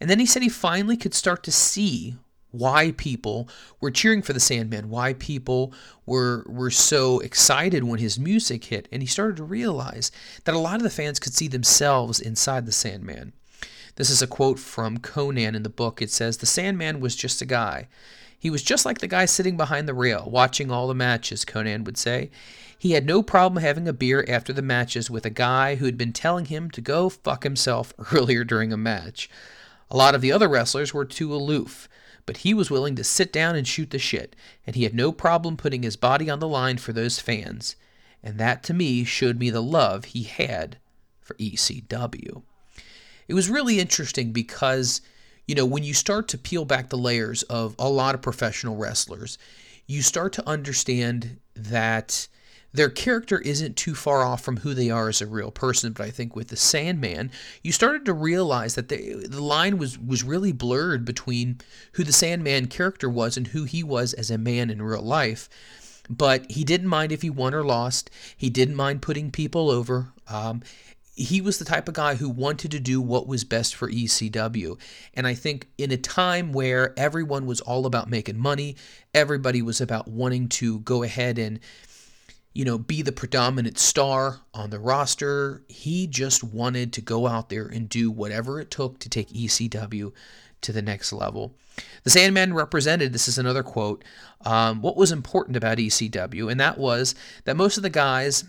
And 0.00 0.10
then 0.10 0.18
he 0.18 0.26
said 0.26 0.42
he 0.42 0.48
finally 0.48 0.96
could 0.96 1.14
start 1.14 1.42
to 1.44 1.52
see 1.52 2.16
why 2.52 2.92
people 2.92 3.48
were 3.80 3.90
cheering 3.90 4.22
for 4.22 4.32
the 4.32 4.40
Sandman, 4.40 4.88
why 4.88 5.14
people 5.14 5.74
were 6.06 6.44
were 6.46 6.70
so 6.70 7.18
excited 7.20 7.84
when 7.84 7.98
his 7.98 8.18
music 8.18 8.64
hit, 8.64 8.88
and 8.92 9.02
he 9.02 9.08
started 9.08 9.36
to 9.38 9.44
realize 9.44 10.12
that 10.44 10.54
a 10.54 10.58
lot 10.58 10.76
of 10.76 10.82
the 10.82 10.90
fans 10.90 11.18
could 11.18 11.34
see 11.34 11.48
themselves 11.48 12.20
inside 12.20 12.66
the 12.66 12.72
Sandman. 12.72 13.32
This 13.96 14.10
is 14.10 14.22
a 14.22 14.26
quote 14.26 14.58
from 14.58 14.98
Konnan 14.98 15.54
in 15.54 15.64
the 15.64 15.68
book. 15.68 16.00
It 16.00 16.10
says, 16.10 16.36
"The 16.36 16.46
Sandman 16.46 17.00
was 17.00 17.16
just 17.16 17.42
a 17.42 17.46
guy. 17.46 17.88
He 18.38 18.50
was 18.50 18.62
just 18.62 18.84
like 18.84 18.98
the 18.98 19.06
guy 19.06 19.26
sitting 19.26 19.56
behind 19.56 19.86
the 19.86 19.94
rail, 19.94 20.28
watching 20.28 20.68
all 20.68 20.88
the 20.88 20.94
matches, 20.94 21.44
Konnan 21.44 21.84
would 21.84 21.96
say. 21.96 22.30
He 22.76 22.90
had 22.90 23.06
no 23.06 23.22
problem 23.22 23.62
having 23.62 23.86
a 23.86 23.92
beer 23.92 24.24
after 24.28 24.52
the 24.52 24.62
matches 24.62 25.08
with 25.08 25.24
a 25.24 25.30
guy 25.30 25.76
who 25.76 25.84
had 25.84 25.96
been 25.96 26.12
telling 26.12 26.46
him 26.46 26.68
to 26.72 26.80
go 26.80 27.08
fuck 27.08 27.44
himself 27.44 27.94
earlier 28.12 28.42
during 28.42 28.72
a 28.72 28.76
match. 28.76 29.30
A 29.88 29.96
lot 29.96 30.16
of 30.16 30.20
the 30.20 30.32
other 30.32 30.48
wrestlers 30.48 30.92
were 30.92 31.04
too 31.04 31.32
aloof, 31.32 31.88
but 32.26 32.38
he 32.38 32.54
was 32.54 32.70
willing 32.70 32.94
to 32.96 33.04
sit 33.04 33.32
down 33.32 33.56
and 33.56 33.66
shoot 33.66 33.90
the 33.90 33.98
shit, 33.98 34.36
and 34.66 34.76
he 34.76 34.84
had 34.84 34.94
no 34.94 35.12
problem 35.12 35.56
putting 35.56 35.82
his 35.82 35.96
body 35.96 36.30
on 36.30 36.38
the 36.38 36.48
line 36.48 36.78
for 36.78 36.92
those 36.92 37.18
fans. 37.18 37.76
And 38.22 38.38
that 38.38 38.62
to 38.64 38.74
me 38.74 39.04
showed 39.04 39.38
me 39.38 39.50
the 39.50 39.62
love 39.62 40.06
he 40.06 40.22
had 40.22 40.78
for 41.20 41.34
ECW. 41.34 42.42
It 43.28 43.34
was 43.34 43.50
really 43.50 43.80
interesting 43.80 44.32
because, 44.32 45.00
you 45.46 45.54
know, 45.54 45.66
when 45.66 45.84
you 45.84 45.94
start 45.94 46.28
to 46.28 46.38
peel 46.38 46.64
back 46.64 46.88
the 46.88 46.98
layers 46.98 47.42
of 47.44 47.74
a 47.78 47.88
lot 47.88 48.14
of 48.14 48.22
professional 48.22 48.76
wrestlers, 48.76 49.38
you 49.86 50.02
start 50.02 50.32
to 50.34 50.48
understand 50.48 51.38
that 51.54 52.28
their 52.72 52.90
character 52.90 53.38
isn't 53.40 53.76
too 53.76 53.94
far 53.94 54.22
off 54.22 54.42
from 54.42 54.58
who 54.58 54.74
they 54.74 54.90
are 54.90 55.08
as 55.08 55.20
a 55.20 55.26
real 55.26 55.50
person. 55.50 55.92
But 55.92 56.06
I 56.06 56.10
think 56.10 56.34
with 56.34 56.48
the 56.48 56.56
Sandman, 56.56 57.30
you 57.62 57.72
started 57.72 58.04
to 58.06 58.12
realize 58.12 58.74
that 58.74 58.88
the, 58.88 59.26
the 59.26 59.42
line 59.42 59.78
was, 59.78 59.98
was 59.98 60.24
really 60.24 60.52
blurred 60.52 61.04
between 61.04 61.60
who 61.92 62.04
the 62.04 62.12
Sandman 62.12 62.66
character 62.66 63.08
was 63.08 63.36
and 63.36 63.48
who 63.48 63.64
he 63.64 63.82
was 63.82 64.14
as 64.14 64.30
a 64.30 64.38
man 64.38 64.70
in 64.70 64.82
real 64.82 65.02
life. 65.02 65.48
But 66.08 66.50
he 66.50 66.64
didn't 66.64 66.88
mind 66.88 67.12
if 67.12 67.22
he 67.22 67.30
won 67.30 67.54
or 67.54 67.62
lost. 67.62 68.10
He 68.36 68.50
didn't 68.50 68.74
mind 68.74 69.02
putting 69.02 69.30
people 69.30 69.70
over. 69.70 70.12
Um, 70.28 70.62
he 71.14 71.40
was 71.40 71.58
the 71.58 71.64
type 71.64 71.88
of 71.88 71.94
guy 71.94 72.14
who 72.14 72.28
wanted 72.28 72.70
to 72.70 72.80
do 72.80 73.00
what 73.00 73.26
was 73.26 73.44
best 73.44 73.74
for 73.74 73.90
ECW. 73.90 74.78
And 75.14 75.26
I 75.26 75.34
think 75.34 75.68
in 75.76 75.90
a 75.90 75.96
time 75.98 76.52
where 76.52 76.98
everyone 76.98 77.44
was 77.46 77.60
all 77.60 77.84
about 77.84 78.08
making 78.08 78.38
money, 78.38 78.76
everybody 79.14 79.60
was 79.60 79.80
about 79.80 80.08
wanting 80.08 80.48
to 80.48 80.80
go 80.80 81.02
ahead 81.02 81.38
and 81.38 81.60
you 82.52 82.64
know, 82.64 82.78
be 82.78 83.02
the 83.02 83.12
predominant 83.12 83.78
star 83.78 84.40
on 84.52 84.70
the 84.70 84.78
roster. 84.78 85.62
He 85.68 86.06
just 86.06 86.44
wanted 86.44 86.92
to 86.94 87.00
go 87.00 87.26
out 87.26 87.48
there 87.48 87.66
and 87.66 87.88
do 87.88 88.10
whatever 88.10 88.60
it 88.60 88.70
took 88.70 88.98
to 89.00 89.08
take 89.08 89.30
ECW 89.30 90.12
to 90.60 90.72
the 90.72 90.82
next 90.82 91.12
level. 91.12 91.54
The 92.04 92.10
Sandman 92.10 92.54
represented, 92.54 93.12
this 93.12 93.28
is 93.28 93.38
another 93.38 93.62
quote, 93.62 94.04
um, 94.44 94.82
what 94.82 94.96
was 94.96 95.12
important 95.12 95.56
about 95.56 95.78
ECW, 95.78 96.50
and 96.50 96.60
that 96.60 96.78
was 96.78 97.14
that 97.44 97.56
most 97.56 97.76
of 97.76 97.82
the 97.82 97.90
guys 97.90 98.44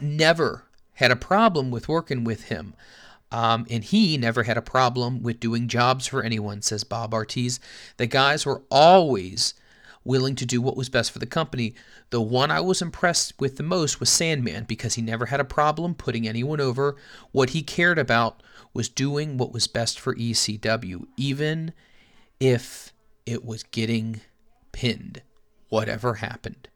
never 0.00 0.64
had 0.94 1.10
a 1.10 1.16
problem 1.16 1.70
with 1.70 1.88
working 1.88 2.24
with 2.24 2.44
him. 2.44 2.74
Um, 3.30 3.66
and 3.70 3.82
he 3.82 4.18
never 4.18 4.42
had 4.42 4.58
a 4.58 4.62
problem 4.62 5.22
with 5.22 5.40
doing 5.40 5.66
jobs 5.66 6.06
for 6.06 6.22
anyone, 6.22 6.60
says 6.60 6.84
Bob 6.84 7.12
Artese. 7.12 7.58
The 7.96 8.06
guys 8.06 8.44
were 8.44 8.62
always 8.70 9.54
willing 10.04 10.34
to 10.36 10.46
do 10.46 10.60
what 10.60 10.76
was 10.76 10.88
best 10.88 11.10
for 11.10 11.18
the 11.18 11.26
company. 11.26 11.74
The 12.10 12.20
one 12.20 12.50
I 12.50 12.60
was 12.60 12.82
impressed 12.82 13.34
with 13.38 13.56
the 13.56 13.62
most 13.62 14.00
was 14.00 14.10
Sandman 14.10 14.64
because 14.64 14.94
he 14.94 15.02
never 15.02 15.26
had 15.26 15.40
a 15.40 15.44
problem 15.44 15.94
putting 15.94 16.26
anyone 16.26 16.60
over. 16.60 16.96
What 17.30 17.50
he 17.50 17.62
cared 17.62 17.98
about 17.98 18.42
was 18.74 18.88
doing 18.88 19.36
what 19.36 19.52
was 19.52 19.66
best 19.66 20.00
for 20.00 20.14
ECW, 20.14 21.06
even 21.16 21.72
if 22.40 22.92
it 23.26 23.44
was 23.44 23.62
getting 23.62 24.20
pinned, 24.72 25.22
whatever 25.68 26.14
happened. 26.14 26.68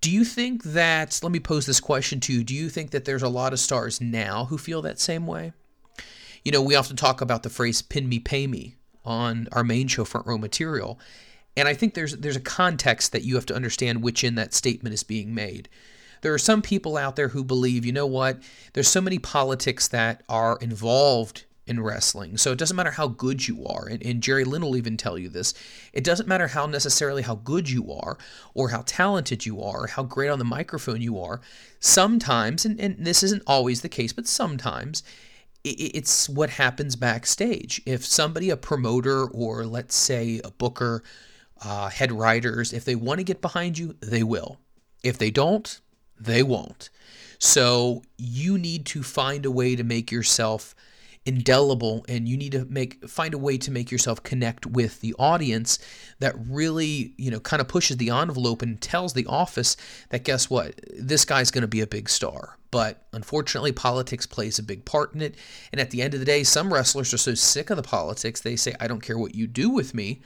Do 0.00 0.10
you 0.10 0.24
think 0.24 0.62
that, 0.62 1.18
let 1.22 1.32
me 1.32 1.40
pose 1.40 1.66
this 1.66 1.80
question 1.80 2.20
to 2.20 2.32
you, 2.32 2.44
do 2.44 2.54
you 2.54 2.68
think 2.68 2.90
that 2.90 3.06
there's 3.06 3.22
a 3.22 3.28
lot 3.28 3.52
of 3.52 3.58
stars 3.58 4.00
now 4.00 4.44
who 4.44 4.58
feel 4.58 4.82
that 4.82 5.00
same 5.00 5.26
way? 5.26 5.52
You 6.44 6.52
know, 6.52 6.62
we 6.62 6.76
often 6.76 6.96
talk 6.96 7.20
about 7.20 7.42
the 7.42 7.50
phrase 7.50 7.82
pin 7.82 8.08
me, 8.08 8.18
pay 8.18 8.46
me 8.46 8.76
on 9.04 9.48
our 9.52 9.64
main 9.64 9.88
show 9.88 10.04
front 10.04 10.26
row 10.26 10.38
material. 10.38 11.00
And 11.56 11.66
I 11.68 11.74
think 11.74 11.94
there's 11.94 12.16
there's 12.16 12.36
a 12.36 12.40
context 12.40 13.12
that 13.12 13.22
you 13.22 13.34
have 13.36 13.46
to 13.46 13.54
understand 13.54 14.02
which 14.02 14.22
in 14.22 14.34
that 14.34 14.54
statement 14.54 14.94
is 14.94 15.02
being 15.02 15.34
made. 15.34 15.68
There 16.22 16.34
are 16.34 16.38
some 16.38 16.62
people 16.62 16.96
out 16.96 17.16
there 17.16 17.28
who 17.28 17.44
believe, 17.44 17.84
you 17.84 17.92
know 17.92 18.06
what, 18.06 18.42
there's 18.72 18.88
so 18.88 19.00
many 19.00 19.18
politics 19.18 19.86
that 19.88 20.22
are 20.28 20.58
involved 20.60 21.44
in 21.66 21.82
wrestling. 21.82 22.36
So 22.36 22.52
it 22.52 22.58
doesn't 22.58 22.76
matter 22.76 22.92
how 22.92 23.08
good 23.08 23.48
you 23.48 23.66
are, 23.66 23.86
and, 23.86 24.02
and, 24.02 24.22
Jerry 24.22 24.44
Lynn 24.44 24.62
will 24.62 24.76
even 24.76 24.96
tell 24.96 25.18
you 25.18 25.28
this. 25.28 25.52
It 25.92 26.04
doesn't 26.04 26.28
matter 26.28 26.46
how 26.46 26.66
necessarily 26.66 27.22
how 27.22 27.36
good 27.36 27.68
you 27.68 27.92
are, 27.92 28.16
or 28.54 28.70
how 28.70 28.84
talented 28.86 29.44
you 29.44 29.60
are, 29.62 29.84
or 29.84 29.86
how 29.88 30.04
great 30.04 30.28
on 30.28 30.38
the 30.38 30.44
microphone 30.44 31.00
you 31.00 31.20
are. 31.20 31.40
Sometimes, 31.80 32.64
and, 32.64 32.80
and 32.80 33.04
this 33.04 33.22
isn't 33.22 33.42
always 33.46 33.82
the 33.82 33.88
case, 33.88 34.12
but 34.12 34.28
sometimes 34.28 35.02
it's 35.64 36.28
what 36.28 36.50
happens 36.50 36.94
backstage. 36.94 37.82
If 37.84 38.06
somebody, 38.06 38.50
a 38.50 38.56
promoter, 38.56 39.24
or 39.24 39.66
let's 39.66 39.96
say 39.96 40.40
a 40.44 40.52
booker, 40.52 41.02
uh, 41.62 41.88
head 41.88 42.12
writers, 42.12 42.72
if 42.72 42.84
they 42.84 42.94
want 42.94 43.18
to 43.18 43.24
get 43.24 43.40
behind 43.40 43.78
you, 43.78 43.96
they 44.00 44.22
will. 44.22 44.58
If 45.02 45.18
they 45.18 45.30
don't, 45.30 45.80
they 46.18 46.42
won't. 46.42 46.90
So 47.38 48.02
you 48.16 48.58
need 48.58 48.86
to 48.86 49.02
find 49.02 49.44
a 49.44 49.50
way 49.50 49.76
to 49.76 49.84
make 49.84 50.10
yourself 50.10 50.74
indelible 51.26 52.04
and 52.08 52.28
you 52.28 52.36
need 52.36 52.52
to 52.52 52.64
make 52.66 53.04
find 53.08 53.34
a 53.34 53.38
way 53.38 53.58
to 53.58 53.72
make 53.72 53.90
yourself 53.90 54.22
connect 54.22 54.64
with 54.64 55.00
the 55.00 55.12
audience 55.18 55.80
that 56.20 56.34
really 56.48 57.14
you 57.18 57.32
know 57.32 57.40
kind 57.40 57.60
of 57.60 57.66
pushes 57.66 57.96
the 57.96 58.10
envelope 58.10 58.62
and 58.62 58.80
tells 58.80 59.12
the 59.12 59.26
office 59.26 59.76
that 60.10 60.22
guess 60.22 60.48
what 60.48 60.80
this 60.96 61.24
guy's 61.24 61.50
going 61.50 61.62
to 61.62 61.68
be 61.68 61.80
a 61.80 61.86
big 61.86 62.08
star 62.08 62.56
but 62.70 63.08
unfortunately 63.12 63.72
politics 63.72 64.24
plays 64.24 64.60
a 64.60 64.62
big 64.62 64.84
part 64.84 65.14
in 65.14 65.20
it 65.20 65.34
and 65.72 65.80
at 65.80 65.90
the 65.90 66.00
end 66.00 66.14
of 66.14 66.20
the 66.20 66.26
day 66.26 66.44
some 66.44 66.72
wrestlers 66.72 67.12
are 67.12 67.18
so 67.18 67.34
sick 67.34 67.70
of 67.70 67.76
the 67.76 67.82
politics 67.82 68.40
they 68.40 68.54
say 68.54 68.72
i 68.78 68.86
don't 68.86 69.02
care 69.02 69.18
what 69.18 69.34
you 69.34 69.48
do 69.48 69.68
with 69.68 69.94
me 69.94 70.22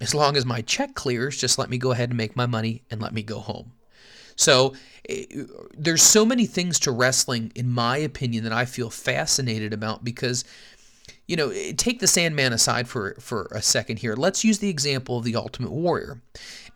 as 0.00 0.14
long 0.14 0.36
as 0.36 0.44
my 0.44 0.60
check 0.60 0.94
clears, 0.94 1.38
just 1.38 1.58
let 1.58 1.70
me 1.70 1.78
go 1.78 1.92
ahead 1.92 2.10
and 2.10 2.16
make 2.16 2.36
my 2.36 2.46
money 2.46 2.82
and 2.90 3.00
let 3.00 3.14
me 3.14 3.22
go 3.22 3.38
home. 3.38 3.72
So 4.36 4.74
eh, 5.08 5.24
there's 5.76 6.02
so 6.02 6.24
many 6.24 6.46
things 6.46 6.78
to 6.80 6.90
wrestling, 6.92 7.52
in 7.54 7.70
my 7.70 7.96
opinion, 7.96 8.44
that 8.44 8.52
I 8.52 8.66
feel 8.66 8.90
fascinated 8.90 9.72
about 9.72 10.04
because, 10.04 10.44
you 11.26 11.36
know, 11.36 11.48
eh, 11.48 11.72
take 11.76 12.00
the 12.00 12.06
Sandman 12.06 12.52
aside 12.52 12.86
for, 12.88 13.16
for 13.18 13.48
a 13.52 13.62
second 13.62 13.98
here. 14.00 14.14
Let's 14.14 14.44
use 14.44 14.58
the 14.58 14.68
example 14.68 15.18
of 15.18 15.24
the 15.24 15.36
Ultimate 15.36 15.72
Warrior. 15.72 16.20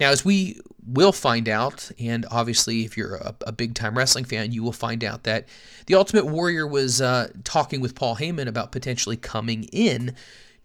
Now, 0.00 0.10
as 0.10 0.24
we 0.24 0.58
will 0.86 1.12
find 1.12 1.48
out, 1.48 1.90
and 2.00 2.24
obviously 2.30 2.84
if 2.84 2.96
you're 2.96 3.16
a, 3.16 3.34
a 3.46 3.52
big 3.52 3.74
time 3.74 3.96
wrestling 3.96 4.24
fan, 4.24 4.52
you 4.52 4.62
will 4.62 4.72
find 4.72 5.04
out 5.04 5.24
that 5.24 5.46
the 5.86 5.94
Ultimate 5.94 6.26
Warrior 6.26 6.66
was 6.66 7.02
uh, 7.02 7.28
talking 7.44 7.82
with 7.82 7.94
Paul 7.94 8.16
Heyman 8.16 8.48
about 8.48 8.72
potentially 8.72 9.18
coming 9.18 9.64
in 9.64 10.16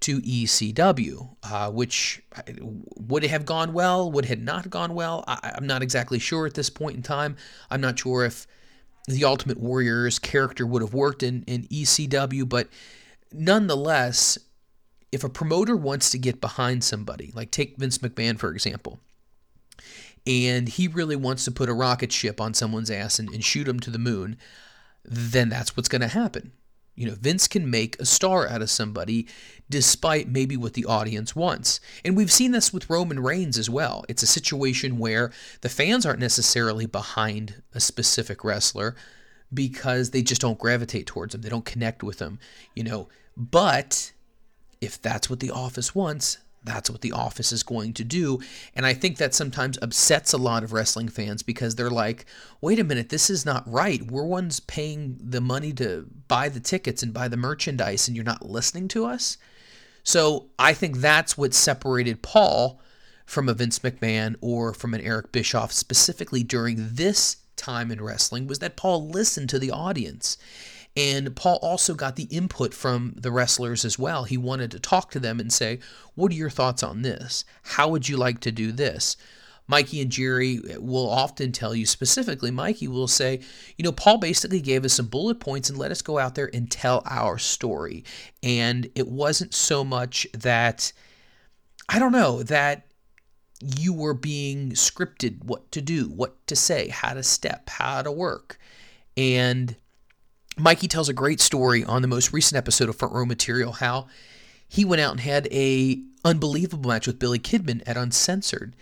to 0.02 0.22
ECW, 0.22 1.36
uh, 1.44 1.72
which 1.72 2.22
uh, 2.36 2.42
would 2.96 3.24
it 3.24 3.30
have 3.30 3.46
gone 3.46 3.74
well? 3.74 4.12
Would 4.12 4.26
it 4.26 4.30
have 4.30 4.40
not 4.40 4.70
gone 4.70 4.94
well? 4.94 5.24
I, 5.28 5.54
am 5.56 5.66
not 5.66 5.82
exactly 5.82 6.20
sure 6.20 6.46
at 6.46 6.54
this 6.54 6.70
point 6.70 6.96
in 6.96 7.02
time. 7.02 7.38
I'm 7.72 7.82
not 7.82 7.98
sure 7.98 8.26
if 8.26 8.46
the 9.08 9.26
Ultimate 9.26 9.60
Warrior's 9.60 10.20
character 10.20 10.66
would 10.66 10.82
have 10.82 10.94
worked 10.94 11.24
in, 11.24 11.44
in 11.44 11.64
ECW, 11.64 12.48
but 12.48 12.68
nonetheless, 13.32 14.38
if 15.12 15.24
a 15.24 15.30
promoter 15.30 15.76
wants 15.76 16.10
to 16.12 16.18
get 16.18 16.42
behind 16.42 16.84
somebody, 16.84 17.32
like 17.34 17.52
take 17.52 17.78
Vince 17.78 18.00
McMahon 18.00 18.38
for 18.38 18.52
example, 18.52 19.00
and 20.28 20.68
he 20.68 20.88
really 20.88 21.16
wants 21.16 21.46
to 21.46 21.52
put 21.52 21.70
a 21.70 21.74
rocket 21.74 22.12
ship 22.12 22.42
on 22.42 22.54
someone's 22.54 22.90
ass 22.90 23.20
and, 23.20 23.30
and 23.30 23.44
shoot 23.44 23.68
him 23.68 23.80
to 23.80 23.92
the 23.92 24.00
moon, 24.00 24.38
then 25.04 25.50
that's 25.50 25.78
what's 25.78 25.90
going 25.90 26.02
to 26.02 26.08
happen. 26.08 26.52
You 26.96 27.08
know, 27.08 27.16
Vince 27.20 27.48
can 27.48 27.70
make 27.70 28.00
a 28.00 28.06
star 28.06 28.48
out 28.48 28.62
of 28.62 28.70
somebody 28.70 29.28
despite 29.70 30.30
maybe 30.30 30.56
what 30.56 30.74
the 30.74 30.86
audience 30.86 31.36
wants. 31.36 31.80
And 32.04 32.16
we've 32.16 32.32
seen 32.32 32.52
this 32.52 32.72
with 32.72 32.90
Roman 32.90 33.20
Reigns 33.20 33.58
as 33.58 33.70
well. 33.70 34.06
It's 34.08 34.24
a 34.24 34.28
situation 34.28 34.98
where 34.98 35.32
the 35.62 35.70
fans 35.70 36.06
aren't 36.06 36.20
necessarily 36.20 36.86
behind 36.86 37.62
a 37.74 37.80
specific 37.80 38.44
wrestler 38.44 38.96
because 39.54 40.12
they 40.12 40.22
just 40.22 40.42
don't 40.42 40.60
gravitate 40.60 41.08
towards 41.08 41.32
them. 41.32 41.42
They 41.42 41.50
don't 41.50 41.66
connect 41.66 42.04
with 42.04 42.20
them, 42.20 42.40
you 42.76 42.84
know. 42.84 43.10
But 43.36 44.14
if 44.82 45.02
that's 45.02 45.30
what 45.30 45.40
the 45.40 45.52
office 45.52 45.94
wants, 45.94 46.38
that's 46.66 46.90
what 46.90 47.02
the 47.02 47.12
office 47.12 47.52
is 47.52 47.64
going 47.64 47.94
to 47.94 48.04
do. 48.04 48.40
And 48.76 48.86
I 48.86 48.94
think 48.94 49.18
that 49.18 49.34
sometimes 49.34 49.80
upsets 49.82 50.34
a 50.34 50.38
lot 50.38 50.64
of 50.64 50.74
wrestling 50.74 51.10
fans 51.10 51.44
because 51.44 51.76
they're 51.76 51.90
like, 51.90 52.26
wait 52.62 52.80
a 52.80 52.84
minute, 52.84 53.10
this 53.10 53.30
is 53.30 53.46
not 53.46 53.72
right. 53.72 54.02
We're 54.02 54.26
ones 54.26 54.60
paying 54.60 55.18
the 55.20 55.42
money 55.42 55.72
to 55.74 56.08
buy 56.28 56.50
the 56.50 56.60
tickets 56.60 57.04
and 57.04 57.14
buy 57.14 57.28
the 57.28 57.38
merchandise, 57.38 58.08
and 58.08 58.16
you're 58.16 58.26
not 58.26 58.46
listening 58.46 58.88
to 58.90 59.06
us. 59.06 59.38
So 60.04 60.48
I 60.60 60.74
think 60.74 60.98
that's 60.98 61.38
what 61.38 61.54
separated 61.54 62.22
Paul 62.22 62.80
from 63.26 63.50
a 63.50 63.54
Vince 63.54 63.80
McMahon 63.80 64.36
or 64.42 64.74
from 64.74 64.94
an 64.94 65.02
Eric 65.02 65.32
Bischoff 65.32 65.72
specifically 65.72 66.44
during 66.44 66.76
this 66.80 67.38
time 67.56 67.92
in 67.92 68.02
wrestling 68.02 68.48
was 68.48 68.60
that 68.60 68.76
Paul 68.76 69.08
listened 69.10 69.50
to 69.50 69.60
the 69.60 69.72
audience. 69.72 70.38
And 70.96 71.36
Paul 71.36 71.60
also 71.62 71.94
got 71.94 72.16
the 72.16 72.24
input 72.24 72.74
from 72.74 73.16
the 73.18 73.32
wrestlers 73.32 73.84
as 73.84 74.00
well. 74.00 74.24
He 74.24 74.38
wanted 74.38 74.72
to 74.72 74.80
talk 74.80 75.12
to 75.12 75.20
them 75.20 75.40
and 75.40 75.52
say, 75.52 75.80
What 76.14 76.32
are 76.32 76.36
your 76.36 76.50
thoughts 76.50 76.84
on 76.84 77.02
this? 77.02 77.44
How 77.64 77.90
would 77.90 78.08
you 78.08 78.16
like 78.16 78.40
to 78.42 78.52
do 78.52 78.72
this? 78.72 79.18
Mikey 79.68 80.02
and 80.02 80.12
Jerry 80.12 80.62
will 80.78 81.10
often 81.10 81.52
tell 81.52 81.74
you 81.74 81.86
specifically, 81.86 82.52
Mikey 82.52 82.88
will 82.88 83.08
say, 83.08 83.42
you 83.78 83.84
know, 83.84 83.92
Paul 83.92 84.20
basically 84.20 84.62
gave 84.62 84.86
us 84.86 84.94
some 84.94 85.08
bullet 85.08 85.40
points 85.40 85.70
and 85.70 85.80
let 85.80 85.92
us 85.92 86.04
go 86.04 86.20
out 86.20 86.36
there 86.36 86.52
and 86.54 86.70
tell 86.70 87.02
our 87.06 87.40
story. 87.40 88.04
And 88.44 88.90
it 88.94 89.08
wasn't 89.08 89.56
so 89.56 89.84
much 89.84 90.28
that, 90.34 90.94
I 91.90 91.98
don't 91.98 92.12
know, 92.12 92.44
that 92.44 92.86
you 93.60 93.92
were 93.94 94.14
being 94.14 94.72
scripted 94.72 95.44
what 95.44 95.72
to 95.72 95.82
do, 95.82 96.10
what 96.10 96.46
to 96.46 96.56
say, 96.56 96.90
how 96.90 97.16
to 97.16 97.24
step, 97.24 97.70
how 97.70 98.04
to 98.04 98.12
work. 98.12 98.60
And 99.18 99.76
Mikey 100.58 100.88
tells 100.88 101.10
a 101.10 101.14
great 101.14 101.42
story 101.42 101.84
on 101.84 102.02
the 102.02 102.08
most 102.08 102.32
recent 102.32 102.58
episode 102.58 102.88
of 102.88 102.96
Front 102.96 103.14
Row 103.14 103.26
Material 103.26 103.74
how 103.74 104.08
he 104.68 104.86
went 104.86 105.02
out 105.02 105.12
and 105.12 105.20
had 105.20 105.48
a 105.52 106.02
unbelievable 106.24 106.90
match 106.90 107.08
with 107.08 107.20
Billy 107.20 107.40
Kidman 107.40 107.84
at 107.86 107.98
Uncensored. 107.98 108.76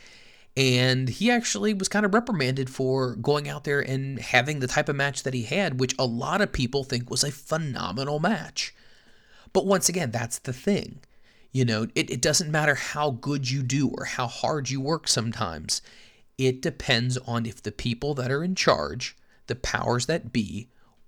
And 0.55 1.09
he 1.09 1.31
actually 1.31 1.73
was 1.73 1.89
kind 1.89 2.05
of 2.05 2.13
reprimanded 2.13 2.69
for 2.69 3.15
going 3.15 3.49
out 3.49 3.63
there 3.63 3.79
and 3.79 4.19
having 4.19 4.59
the 4.59 4.67
type 4.67 4.87
of 4.87 4.95
match 4.95 5.23
that 5.23 5.33
he 5.33 5.43
had, 5.43 5.79
which 5.79 5.95
a 5.97 6.05
lot 6.05 6.41
of 6.41 6.53
people 6.53 6.83
think 6.83 7.09
was 7.09 7.23
a 7.23 7.31
phenomenal 7.31 8.19
match. 8.19 8.75
But 9.51 9.65
once 9.65 9.89
again, 9.89 10.11
that's 10.11 10.37
the 10.37 10.53
thing. 10.53 10.99
You 11.51 11.65
know, 11.65 11.87
it, 11.95 12.09
it 12.09 12.21
doesn't 12.21 12.51
matter 12.51 12.75
how 12.75 13.11
good 13.11 13.49
you 13.49 13.63
do 13.63 13.89
or 13.89 14.05
how 14.05 14.27
hard 14.27 14.69
you 14.69 14.79
work 14.79 15.07
sometimes. 15.07 15.81
It 16.37 16.61
depends 16.61 17.17
on 17.17 17.47
if 17.47 17.63
the 17.63 17.71
people 17.71 18.13
that 18.15 18.31
are 18.31 18.43
in 18.43 18.53
charge, 18.53 19.15
the 19.47 19.55
powers 19.55 20.05
that 20.05 20.31
be, 20.31 20.67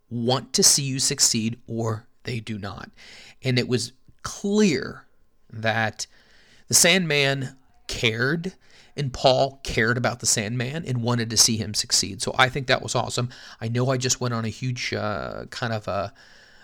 want 0.10 0.54
to 0.54 0.64
see 0.64 0.84
you 0.84 1.00
succeed 1.00 1.60
or 1.68 2.06
they 2.24 2.40
do 2.40 2.58
not. 2.58 2.90
And 3.44 3.58
it 3.58 3.68
was 3.68 3.94
clear 4.24 5.06
that 5.52 6.08
the 6.68 6.74
Sandman 6.74 7.56
cared 7.88 8.54
and 8.98 9.12
Paul 9.12 9.60
cared 9.64 9.98
about 9.98 10.20
the 10.20 10.26
Sandman 10.26 10.86
and 10.86 11.04
wanted 11.04 11.30
to 11.30 11.38
see 11.38 11.58
him 11.58 11.74
succeed. 11.74 12.22
So 12.22 12.34
I 12.38 12.50
think 12.50 12.68
that 12.68 12.82
was 12.82 12.96
awesome. 12.96 13.30
I 13.60 13.68
know 13.68 13.90
I 13.90 13.98
just 13.98 14.22
went 14.22 14.34
on 14.34 14.46
a 14.46 14.50
huge 14.50 14.94
uh, 14.94 15.46
kind 15.50 15.74
of 15.74 15.88
a, 15.88 16.14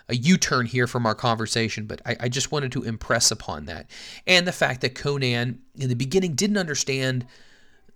a 0.08 0.16
U 0.16 0.36
turn 0.38 0.66
here 0.66 0.86
from 0.86 1.04
our 1.04 1.14
conversation, 1.14 1.84
but 1.84 2.00
I, 2.06 2.16
I 2.20 2.28
just 2.28 2.50
wanted 2.50 2.72
to 2.72 2.84
impress 2.84 3.30
upon 3.30 3.66
that. 3.66 3.90
And 4.26 4.46
the 4.46 4.52
fact 4.52 4.80
that 4.80 4.94
Konnan 4.94 5.58
in 5.76 5.88
the 5.88 5.94
beginning 5.94 6.34
didn't 6.34 6.56
understand 6.56 7.26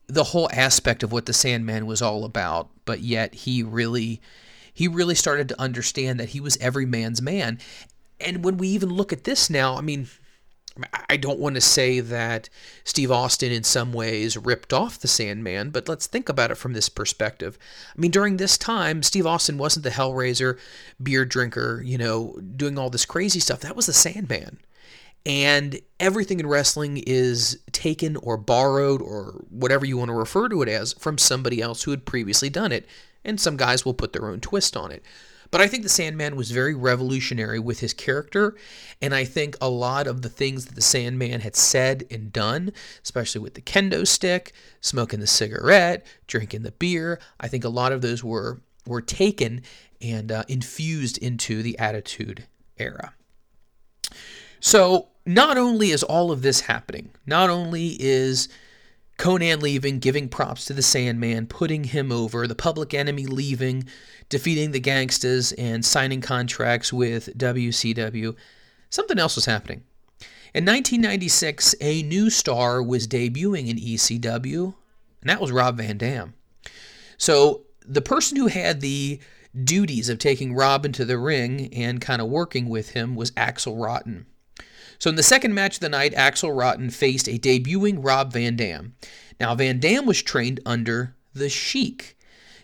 the 0.07 0.25
whole 0.25 0.49
aspect 0.53 1.03
of 1.03 1.13
what 1.13 1.27
the 1.27 1.33
Sandman 1.33 1.87
was 1.87 2.03
all 2.03 2.25
about, 2.25 2.69
but 2.85 3.01
yet 3.01 3.35
he 3.35 3.63
really 3.63 4.21
he 4.77 4.87
really 4.87 5.15
started 5.15 5.49
to 5.49 5.61
understand 5.61 6.21
that 6.21 6.29
he 6.29 6.41
was 6.41 6.59
every 6.59 6.85
man's 6.85 7.23
man. 7.23 7.59
And 8.21 8.45
when 8.45 8.59
we 8.59 8.69
even 8.69 8.91
look 8.91 9.11
at 9.11 9.25
this 9.25 9.49
now, 9.49 9.75
I 9.75 9.81
mean, 9.81 10.07
I 11.09 11.17
don't 11.17 11.39
want 11.39 11.55
to 11.55 11.63
say 11.63 12.01
that 12.01 12.51
Steve 12.85 13.11
Austin 13.11 13.53
in 13.53 13.65
some 13.65 13.95
ways 13.95 14.37
ripped 14.37 14.75
off 14.75 14.99
the 14.99 15.09
Sandman, 15.09 15.71
but 15.71 15.89
let's 15.89 16.07
think 16.07 16.29
about 16.29 16.51
it 16.51 16.57
from 16.57 16.75
this 16.75 16.91
perspective. 16.91 17.59
I 17.97 17.99
mean, 17.99 18.11
during 18.11 18.37
this 18.37 18.59
time, 18.59 19.03
Steve 19.03 19.27
Austin 19.27 19.57
wasn't 19.57 19.85
the 19.85 19.91
Hellraiser, 19.91 20.59
beer 21.03 21.25
drinker, 21.25 21.83
you 21.83 21.97
know, 21.97 22.39
doing 22.55 22.79
all 22.79 22.91
this 22.91 23.07
crazy 23.07 23.41
stuff. 23.41 23.61
That 23.61 23.77
was 23.77 23.87
the 23.87 23.95
Sandman. 23.95 24.59
And 25.25 25.81
everything 25.99 26.39
in 26.39 26.47
wrestling 26.47 27.03
is 27.07 27.59
taken 27.73 28.17
or 28.17 28.37
borrowed 28.37 29.01
or 29.01 29.43
whatever 29.49 29.87
you 29.87 29.97
want 29.97 30.11
to 30.11 30.15
refer 30.15 30.51
to 30.51 30.61
it 30.61 30.69
as 30.69 30.93
from 30.93 31.17
somebody 31.17 31.63
else 31.63 31.83
who 31.85 31.93
had 31.93 32.05
previously 32.05 32.51
done 32.51 32.73
it. 32.73 32.87
And 33.27 33.39
some 33.39 33.59
guys 33.59 33.85
will 33.85 33.93
put 33.93 34.15
their 34.15 34.31
own 34.31 34.41
twist 34.41 34.75
on 34.75 34.91
it. 34.91 35.05
But 35.51 35.61
I 35.61 35.69
think 35.69 35.83
the 35.83 35.89
Sandman 35.89 36.37
was 36.37 36.51
very 36.51 36.75
revolutionary 36.75 37.59
with 37.59 37.81
his 37.81 37.93
character, 37.93 38.57
and 39.01 39.15
I 39.15 39.25
think 39.25 39.57
a 39.61 39.69
lot 39.69 40.07
of 40.07 40.23
the 40.23 40.29
things 40.29 40.67
that 40.67 40.75
the 40.75 40.83
Sandman 40.83 41.41
had 41.41 41.55
said 41.55 42.05
and 42.11 42.33
done, 42.33 42.73
especially 43.03 43.41
with 43.41 43.55
the 43.55 43.61
kendo 43.61 44.07
stick, 44.07 44.53
smoking 44.81 45.21
the 45.21 45.27
cigarette, 45.27 46.05
drinking 46.27 46.63
the 46.63 46.73
beer, 46.73 47.21
I 47.39 47.49
think 47.49 47.65
a 47.65 47.69
lot 47.69 47.93
of 47.93 48.01
those 48.01 48.25
were 48.25 48.61
were 48.87 49.03
taken 49.03 49.63
and 50.01 50.31
uh, 50.31 50.45
infused 50.49 51.19
into 51.19 51.63
the 51.63 51.79
Attitude 51.79 52.47
Era. 52.79 53.15
So 54.61 55.09
not 55.25 55.59
only 55.59 55.91
is 55.91 56.03
all 56.03 56.31
of 56.31 56.43
this 56.43 56.61
happening, 56.63 57.11
not 57.27 57.51
only 57.51 57.97
is 58.01 58.49
Konnan 59.19 59.63
leaving, 59.63 59.99
giving 59.99 60.29
props 60.29 60.67
to 60.67 60.73
the 60.73 60.83
Sandman, 60.83 61.47
putting 61.47 61.85
him 61.85 62.13
over, 62.13 62.47
the 62.47 62.55
public 62.55 62.93
enemy 62.93 63.27
leaving, 63.27 63.85
defeating 64.29 64.73
the 64.73 64.81
Gangstas, 64.81 65.55
and 65.57 65.85
signing 65.85 66.21
contracts 66.21 66.93
with 66.93 67.37
WCW. 67.37 68.37
Something 68.91 69.19
else 69.19 69.37
was 69.37 69.47
happening. 69.47 69.85
In 70.55 70.65
1996, 70.65 71.75
a 71.81 72.03
new 72.03 72.31
star 72.31 72.83
was 72.83 73.09
debuting 73.09 73.69
in 73.69 73.77
ECW, 73.77 74.75
and 75.21 75.31
that 75.31 75.41
was 75.41 75.53
Rob 75.53 75.79
Van 75.79 75.99
Dam. 75.99 76.35
So 77.19 77.63
the 77.87 78.03
person 78.03 78.37
who 78.37 78.47
had 78.47 78.81
the 78.81 79.21
duties 79.65 80.09
of 80.09 80.19
taking 80.19 80.55
Rob 80.55 80.85
into 80.85 81.05
the 81.05 81.19
ring 81.19 81.73
and 81.73 82.01
kind 82.01 82.21
of 82.21 82.29
working 82.29 82.69
with 82.69 82.91
him 82.91 83.15
was 83.15 83.31
Axl 83.33 83.83
Rotten. 83.83 84.27
So 84.99 85.11
in 85.11 85.17
the 85.17 85.23
second 85.23 85.55
match 85.55 85.77
of 85.77 85.81
the 85.81 85.89
night, 85.89 86.15
Axl 86.15 86.57
Rotten 86.57 86.91
faced 86.91 87.29
a 87.29 87.39
debuting 87.39 87.99
Rob 88.05 88.33
Van 88.33 88.57
Dam. 88.57 88.95
Now, 89.39 89.55
Van 89.55 89.79
Dam 89.79 90.07
was 90.07 90.23
trained 90.23 90.61
under 90.65 91.15
the 91.35 91.49
Sheik. 91.49 92.17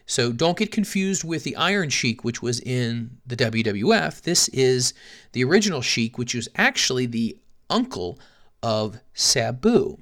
So 0.06 0.32
don't 0.32 0.58
get 0.58 0.72
confused 0.72 1.24
with 1.24 1.44
the 1.44 1.56
Iron 1.56 1.88
Sheik, 1.88 2.24
which 2.24 2.42
was 2.42 2.60
in 2.60 3.18
the 3.26 3.36
WWF. 3.36 4.22
This 4.22 4.48
is 4.48 4.94
the 5.32 5.44
original 5.44 5.80
Sheik, 5.80 6.18
which 6.18 6.34
was 6.34 6.48
actually 6.56 7.06
the 7.06 7.38
uncle 7.70 8.18
of 8.62 8.98
Sabu. 9.14 9.98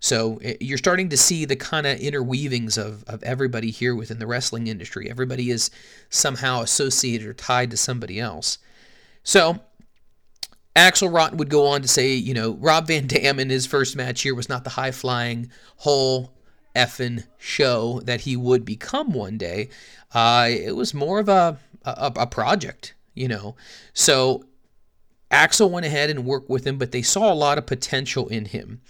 So 0.00 0.38
eh, 0.42 0.56
you're 0.60 0.78
starting 0.78 1.08
to 1.10 1.16
see 1.16 1.44
the 1.44 1.56
kind 1.56 1.86
of 1.86 1.98
interweavings 1.98 2.78
of, 2.78 3.04
of 3.04 3.22
everybody 3.22 3.70
here 3.70 3.94
within 3.94 4.18
the 4.18 4.26
wrestling 4.26 4.66
industry. 4.66 5.10
Everybody 5.10 5.50
is 5.50 5.70
somehow 6.08 6.62
associated 6.62 7.26
or 7.26 7.34
tied 7.34 7.70
to 7.70 7.76
somebody 7.76 8.18
else. 8.18 8.58
So 9.22 9.60
Axl 10.76 11.12
Rotten 11.12 11.38
would 11.38 11.50
go 11.50 11.66
on 11.66 11.82
to 11.82 11.88
say, 11.88 12.14
you 12.14 12.32
know, 12.32 12.52
Rob 12.52 12.86
Van 12.86 13.06
Dam 13.06 13.38
in 13.40 13.50
his 13.50 13.66
first 13.66 13.96
match 13.96 14.22
here 14.22 14.34
was 14.34 14.48
not 14.48 14.64
the 14.64 14.70
high 14.70 14.92
flying 14.92 15.50
whole 15.78 16.32
effing 16.76 17.24
show 17.38 18.00
that 18.04 18.20
he 18.22 18.36
would 18.36 18.64
become 18.64 19.12
one 19.12 19.36
day. 19.36 19.68
Uh, 20.14 20.48
it 20.48 20.76
was 20.76 20.94
more 20.94 21.18
of 21.18 21.28
a, 21.28 21.58
a, 21.84 22.12
a 22.16 22.26
project, 22.26 22.94
you 23.14 23.26
know. 23.26 23.56
So 23.94 24.44
Axl 25.30 25.70
went 25.70 25.86
ahead 25.86 26.10
and 26.10 26.24
worked 26.24 26.48
with 26.48 26.66
him, 26.66 26.78
but 26.78 26.92
they 26.92 27.02
saw 27.02 27.32
a 27.32 27.34
lot 27.34 27.58
of 27.58 27.66
potential 27.66 28.28
in 28.28 28.46
him. 28.46 28.80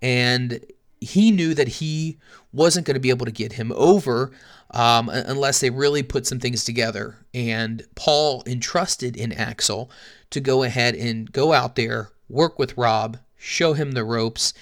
And 0.00 0.60
he 1.00 1.30
knew 1.30 1.54
that 1.54 1.68
he 1.68 2.18
wasn't 2.52 2.86
going 2.86 2.94
to 2.94 3.00
be 3.00 3.10
able 3.10 3.26
to 3.26 3.32
get 3.32 3.54
him 3.54 3.72
over 3.74 4.32
um, 4.70 5.08
unless 5.08 5.60
they 5.60 5.70
really 5.70 6.02
put 6.02 6.26
some 6.26 6.38
things 6.38 6.64
together. 6.64 7.16
And 7.34 7.84
Paul 7.94 8.42
entrusted 8.46 9.16
in 9.16 9.30
Axl 9.30 9.88
to 10.32 10.40
go 10.40 10.62
ahead 10.62 10.94
and 10.94 11.30
go 11.30 11.52
out 11.52 11.76
there, 11.76 12.10
work 12.28 12.58
with 12.58 12.76
Rob, 12.76 13.18
show 13.38 13.72
him 13.72 13.92
the 13.92 14.04
ropes, 14.04 14.54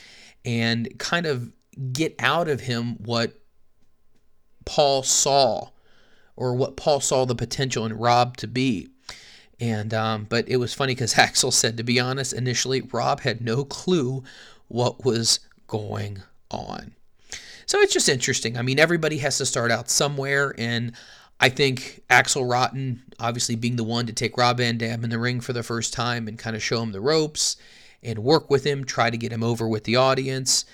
and 0.44 0.98
kind 0.98 1.26
of 1.26 1.52
get 1.92 2.14
out 2.18 2.48
of 2.48 2.60
him 2.60 2.96
what 3.02 3.32
Paul 4.64 5.02
saw 5.02 5.70
or 6.36 6.54
what 6.54 6.76
Paul 6.76 7.00
saw 7.00 7.24
the 7.24 7.34
potential 7.34 7.84
in 7.84 7.92
Rob 7.92 8.36
to 8.38 8.46
be. 8.46 8.88
And 9.60 9.92
um, 9.92 10.26
but 10.28 10.48
it 10.48 10.56
was 10.56 10.72
funny 10.72 10.94
because 10.94 11.14
Axl 11.16 11.52
said, 11.52 11.76
to 11.76 11.82
be 11.82 12.00
honest, 12.00 12.32
initially 12.32 12.80
Rob 12.80 13.20
had 13.20 13.40
no 13.40 13.64
clue 13.64 14.24
what 14.68 15.04
was 15.04 15.40
going 15.66 16.22
on. 16.50 16.92
So 17.66 17.78
it's 17.78 17.92
just 17.92 18.08
interesting. 18.08 18.56
I 18.56 18.62
mean, 18.62 18.80
everybody 18.80 19.18
has 19.18 19.38
to 19.38 19.46
start 19.46 19.70
out 19.70 19.88
somewhere, 19.88 20.54
and 20.58 20.92
I 21.40 21.48
think 21.48 22.02
Axl 22.10 22.48
Rotten, 22.48 23.02
obviously 23.18 23.56
being 23.56 23.76
the 23.76 23.84
one 23.84 24.06
to 24.06 24.12
take 24.12 24.36
Rob 24.36 24.58
Van 24.58 24.76
Dam 24.76 25.02
in 25.02 25.10
the 25.10 25.18
ring 25.18 25.40
for 25.40 25.54
the 25.54 25.62
first 25.62 25.94
time 25.94 26.28
and 26.28 26.38
kind 26.38 26.54
of 26.54 26.62
show 26.62 26.82
him 26.82 26.92
the 26.92 27.00
ropes 27.00 27.56
and 28.02 28.18
work 28.18 28.50
with 28.50 28.64
him, 28.64 28.84
try 28.84 29.08
to 29.08 29.16
get 29.16 29.32
him 29.32 29.42
over 29.42 29.66
with 29.66 29.84
the 29.84 29.96
audience. 29.96 30.66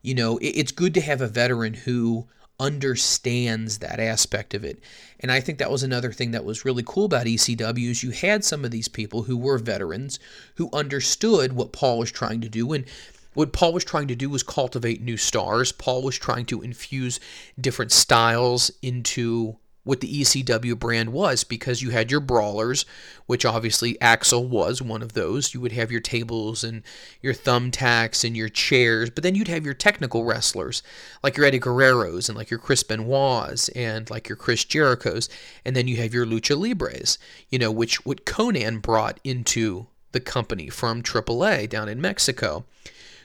You 0.00 0.14
know, 0.14 0.38
it's 0.40 0.72
good 0.72 0.94
to 0.94 1.02
have 1.02 1.20
a 1.20 1.28
veteran 1.28 1.74
who 1.74 2.26
understands 2.58 3.78
that 3.78 4.00
aspect 4.00 4.54
of 4.54 4.64
it. 4.64 4.82
And 5.20 5.30
I 5.30 5.40
think 5.40 5.58
that 5.58 5.70
was 5.70 5.82
another 5.82 6.12
thing 6.12 6.30
that 6.30 6.44
was 6.44 6.64
really 6.64 6.84
cool 6.86 7.04
about 7.04 7.26
ECW 7.26 7.90
is 7.90 8.02
you 8.02 8.10
had 8.12 8.44
some 8.44 8.64
of 8.64 8.70
these 8.70 8.88
people 8.88 9.24
who 9.24 9.36
were 9.36 9.58
veterans 9.58 10.18
who 10.54 10.70
understood 10.72 11.52
what 11.52 11.72
Paul 11.72 11.98
was 11.98 12.12
trying 12.12 12.40
to 12.42 12.48
do 12.48 12.72
and 12.72 12.86
what 13.34 13.52
Paul 13.52 13.72
was 13.72 13.84
trying 13.84 14.08
to 14.08 14.14
do 14.14 14.30
was 14.30 14.42
cultivate 14.42 15.02
new 15.02 15.16
stars. 15.16 15.72
Paul 15.72 16.02
was 16.02 16.16
trying 16.16 16.46
to 16.46 16.62
infuse 16.62 17.18
different 17.60 17.90
styles 17.90 18.70
into 18.80 19.56
what 19.84 20.00
the 20.00 20.22
ECW 20.22 20.78
brand 20.78 21.12
was 21.12 21.44
because 21.44 21.82
you 21.82 21.90
had 21.90 22.10
your 22.10 22.20
brawlers, 22.20 22.84
which 23.26 23.44
obviously 23.44 23.94
Axl 23.94 24.48
was 24.48 24.82
one 24.82 25.02
of 25.02 25.12
those. 25.12 25.54
You 25.54 25.60
would 25.60 25.72
have 25.72 25.92
your 25.92 26.00
tables 26.00 26.64
and 26.64 26.82
your 27.20 27.34
thumbtacks 27.34 28.24
and 28.24 28.36
your 28.36 28.48
chairs, 28.48 29.10
but 29.10 29.22
then 29.22 29.34
you'd 29.34 29.48
have 29.48 29.64
your 29.64 29.74
technical 29.74 30.24
wrestlers, 30.24 30.82
like 31.22 31.36
your 31.36 31.46
Eddie 31.46 31.60
Guerreros 31.60 32.28
and 32.28 32.36
like 32.36 32.50
your 32.50 32.58
Chris 32.58 32.82
Benoit's 32.82 33.68
and 33.70 34.10
like 34.10 34.28
your 34.28 34.36
Chris 34.36 34.64
Jericho's, 34.64 35.28
and 35.64 35.76
then 35.76 35.86
you 35.86 35.98
have 35.98 36.14
your 36.14 36.26
Lucha 36.26 36.58
Libres, 36.58 37.18
you 37.50 37.58
know, 37.58 37.70
which 37.70 38.04
what 38.06 38.24
Konnan 38.24 38.80
brought 38.80 39.20
into 39.22 39.86
the 40.12 40.20
company 40.20 40.70
from 40.70 41.02
AAA 41.02 41.68
down 41.68 41.88
in 41.88 42.00
Mexico. 42.00 42.64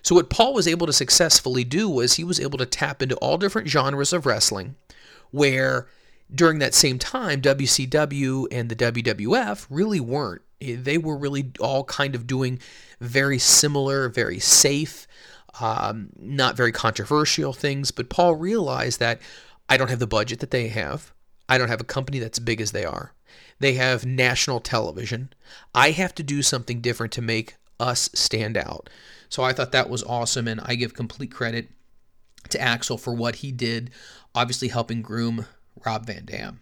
So 0.01 0.15
what 0.15 0.29
Paul 0.29 0.53
was 0.53 0.67
able 0.67 0.87
to 0.87 0.93
successfully 0.93 1.63
do 1.63 1.89
was 1.89 2.13
he 2.13 2.23
was 2.23 2.39
able 2.39 2.57
to 2.57 2.65
tap 2.65 3.01
into 3.01 3.15
all 3.17 3.37
different 3.37 3.67
genres 3.67 4.11
of 4.11 4.25
wrestling 4.25 4.75
where 5.31 5.87
during 6.33 6.59
that 6.59 6.73
same 6.73 6.99
time, 6.99 7.41
WCW 7.41 8.47
and 8.51 8.69
the 8.69 8.75
WWF 8.75 9.65
really 9.69 9.99
weren't. 9.99 10.41
They 10.59 10.97
were 10.97 11.17
really 11.17 11.51
all 11.59 11.83
kind 11.85 12.15
of 12.15 12.27
doing 12.27 12.59
very 12.99 13.39
similar, 13.39 14.09
very 14.09 14.39
safe, 14.39 15.07
um, 15.59 16.09
not 16.17 16.57
very 16.57 16.71
controversial 16.71 17.53
things. 17.53 17.91
But 17.91 18.09
Paul 18.09 18.35
realized 18.35 18.99
that 18.99 19.21
I 19.67 19.77
don't 19.77 19.89
have 19.89 19.99
the 19.99 20.07
budget 20.07 20.39
that 20.39 20.51
they 20.51 20.67
have. 20.67 21.13
I 21.47 21.57
don't 21.57 21.69
have 21.69 21.81
a 21.81 21.85
company 21.85 22.19
that's 22.19 22.39
big 22.39 22.61
as 22.61 22.71
they 22.71 22.85
are. 22.85 23.13
They 23.59 23.73
have 23.73 24.05
national 24.05 24.59
television. 24.59 25.33
I 25.73 25.91
have 25.91 26.13
to 26.15 26.23
do 26.23 26.41
something 26.41 26.81
different 26.81 27.13
to 27.13 27.21
make 27.21 27.55
us 27.79 28.09
stand 28.13 28.57
out. 28.57 28.89
So 29.29 29.43
I 29.43 29.53
thought 29.53 29.71
that 29.71 29.89
was 29.89 30.03
awesome, 30.03 30.47
and 30.47 30.61
I 30.63 30.75
give 30.75 30.93
complete 30.93 31.31
credit 31.31 31.69
to 32.49 32.57
Axl 32.57 32.99
for 32.99 33.13
what 33.13 33.37
he 33.37 33.51
did, 33.51 33.91
obviously 34.33 34.69
helping 34.69 35.01
groom 35.01 35.45
Rob 35.85 36.05
Van 36.05 36.25
Dam. 36.25 36.61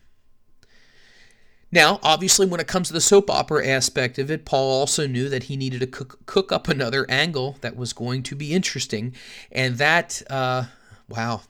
Now, 1.72 2.00
obviously, 2.02 2.48
when 2.48 2.62
it 2.62 2.68
comes 2.68 2.88
to 2.88 2.94
the 2.94 3.02
soap 3.02 3.30
opera 3.30 3.68
aspect 3.68 4.18
of 4.18 4.32
it, 4.32 4.46
Paul 4.46 4.80
also 4.80 5.06
knew 5.06 5.28
that 5.28 5.44
he 5.44 5.58
needed 5.58 5.82
to 5.82 5.88
cook, 5.88 6.26
cook 6.26 6.52
up 6.52 6.70
another 6.70 7.06
angle 7.10 7.58
that 7.62 7.76
was 7.76 7.92
going 7.92 8.24
to 8.24 8.36
be 8.36 8.54
interesting. 8.54 9.14
And 9.52 9.78
that, 9.78 10.22
uh, 10.30 10.66
wow, 11.10 11.42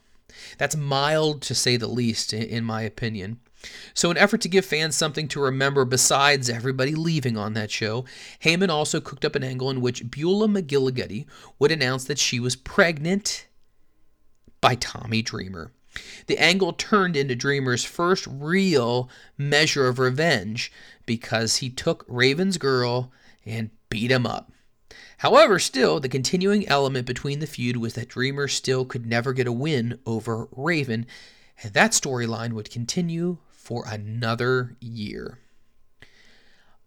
that's 0.57 0.75
mild 0.75 1.43
to 1.43 1.55
say 1.55 1.77
the 1.77 1.87
least, 1.87 2.33
in 2.33 2.63
my 2.63 2.81
opinion. 2.81 3.39
So, 3.93 4.09
in 4.09 4.17
effort 4.17 4.41
to 4.41 4.49
give 4.49 4.65
fans 4.65 4.95
something 4.95 5.27
to 5.29 5.41
remember 5.41 5.85
besides 5.85 6.49
everybody 6.49 6.95
leaving 6.95 7.37
on 7.37 7.53
that 7.53 7.71
show, 7.71 8.05
Heyman 8.43 8.69
also 8.69 8.99
cooked 8.99 9.25
up 9.25 9.35
an 9.35 9.43
angle 9.43 9.69
in 9.69 9.81
which 9.81 10.09
Beulah 10.09 10.47
McGillicuddy 10.47 11.25
would 11.59 11.71
announce 11.71 12.05
that 12.05 12.19
she 12.19 12.39
was 12.39 12.55
pregnant 12.55 13.47
by 14.61 14.75
Tommy 14.75 15.21
Dreamer. 15.21 15.71
The 16.27 16.37
angle 16.37 16.73
turned 16.73 17.15
into 17.15 17.35
Dreamer's 17.35 17.83
first 17.83 18.27
real 18.27 19.09
measure 19.37 19.87
of 19.87 19.99
revenge 19.99 20.71
because 21.05 21.57
he 21.57 21.69
took 21.69 22.05
Raven's 22.07 22.57
girl 22.57 23.11
and 23.45 23.69
beat 23.89 24.11
him 24.11 24.25
up. 24.25 24.51
However, 25.19 25.57
still, 25.57 25.99
the 25.99 26.09
continuing 26.09 26.67
element 26.67 27.07
between 27.07 27.39
the 27.39 27.47
feud 27.47 27.77
was 27.77 27.93
that 27.93 28.09
Dreamer 28.09 28.47
still 28.47 28.85
could 28.85 29.05
never 29.05 29.33
get 29.33 29.47
a 29.47 29.51
win 29.51 29.99
over 30.05 30.47
Raven, 30.51 31.07
and 31.63 31.73
that 31.73 31.91
storyline 31.91 32.53
would 32.53 32.69
continue 32.69 33.37
for 33.49 33.85
another 33.87 34.75
year. 34.79 35.39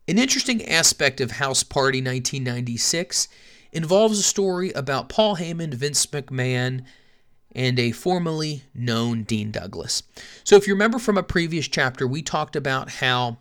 An 0.07 0.19
interesting 0.19 0.65
aspect 0.67 1.21
of 1.21 1.33
House 1.33 1.63
Party 1.63 1.99
1996 1.99 3.29
involves 3.73 4.19
a 4.19 4.23
story 4.23 4.73
about 4.73 5.09
Paul 5.09 5.37
Heyman, 5.37 5.75
Vince 5.75 6.07
McMahon, 6.07 6.85
and 7.55 7.79
a 7.79 7.93
formerly 7.93 8.63
known 8.75 9.25
Dean 9.25 9.51
Douglas. 9.51 10.03
So, 10.45 10.57
if 10.57 10.67
you 10.67 10.75
remember 10.75 10.99
from 10.99 11.19
a 11.19 11.23
previous 11.23 11.69
chapter, 11.69 12.07
we 12.07 12.23
talked 12.23 12.57
about 12.57 12.91
how 12.91 13.39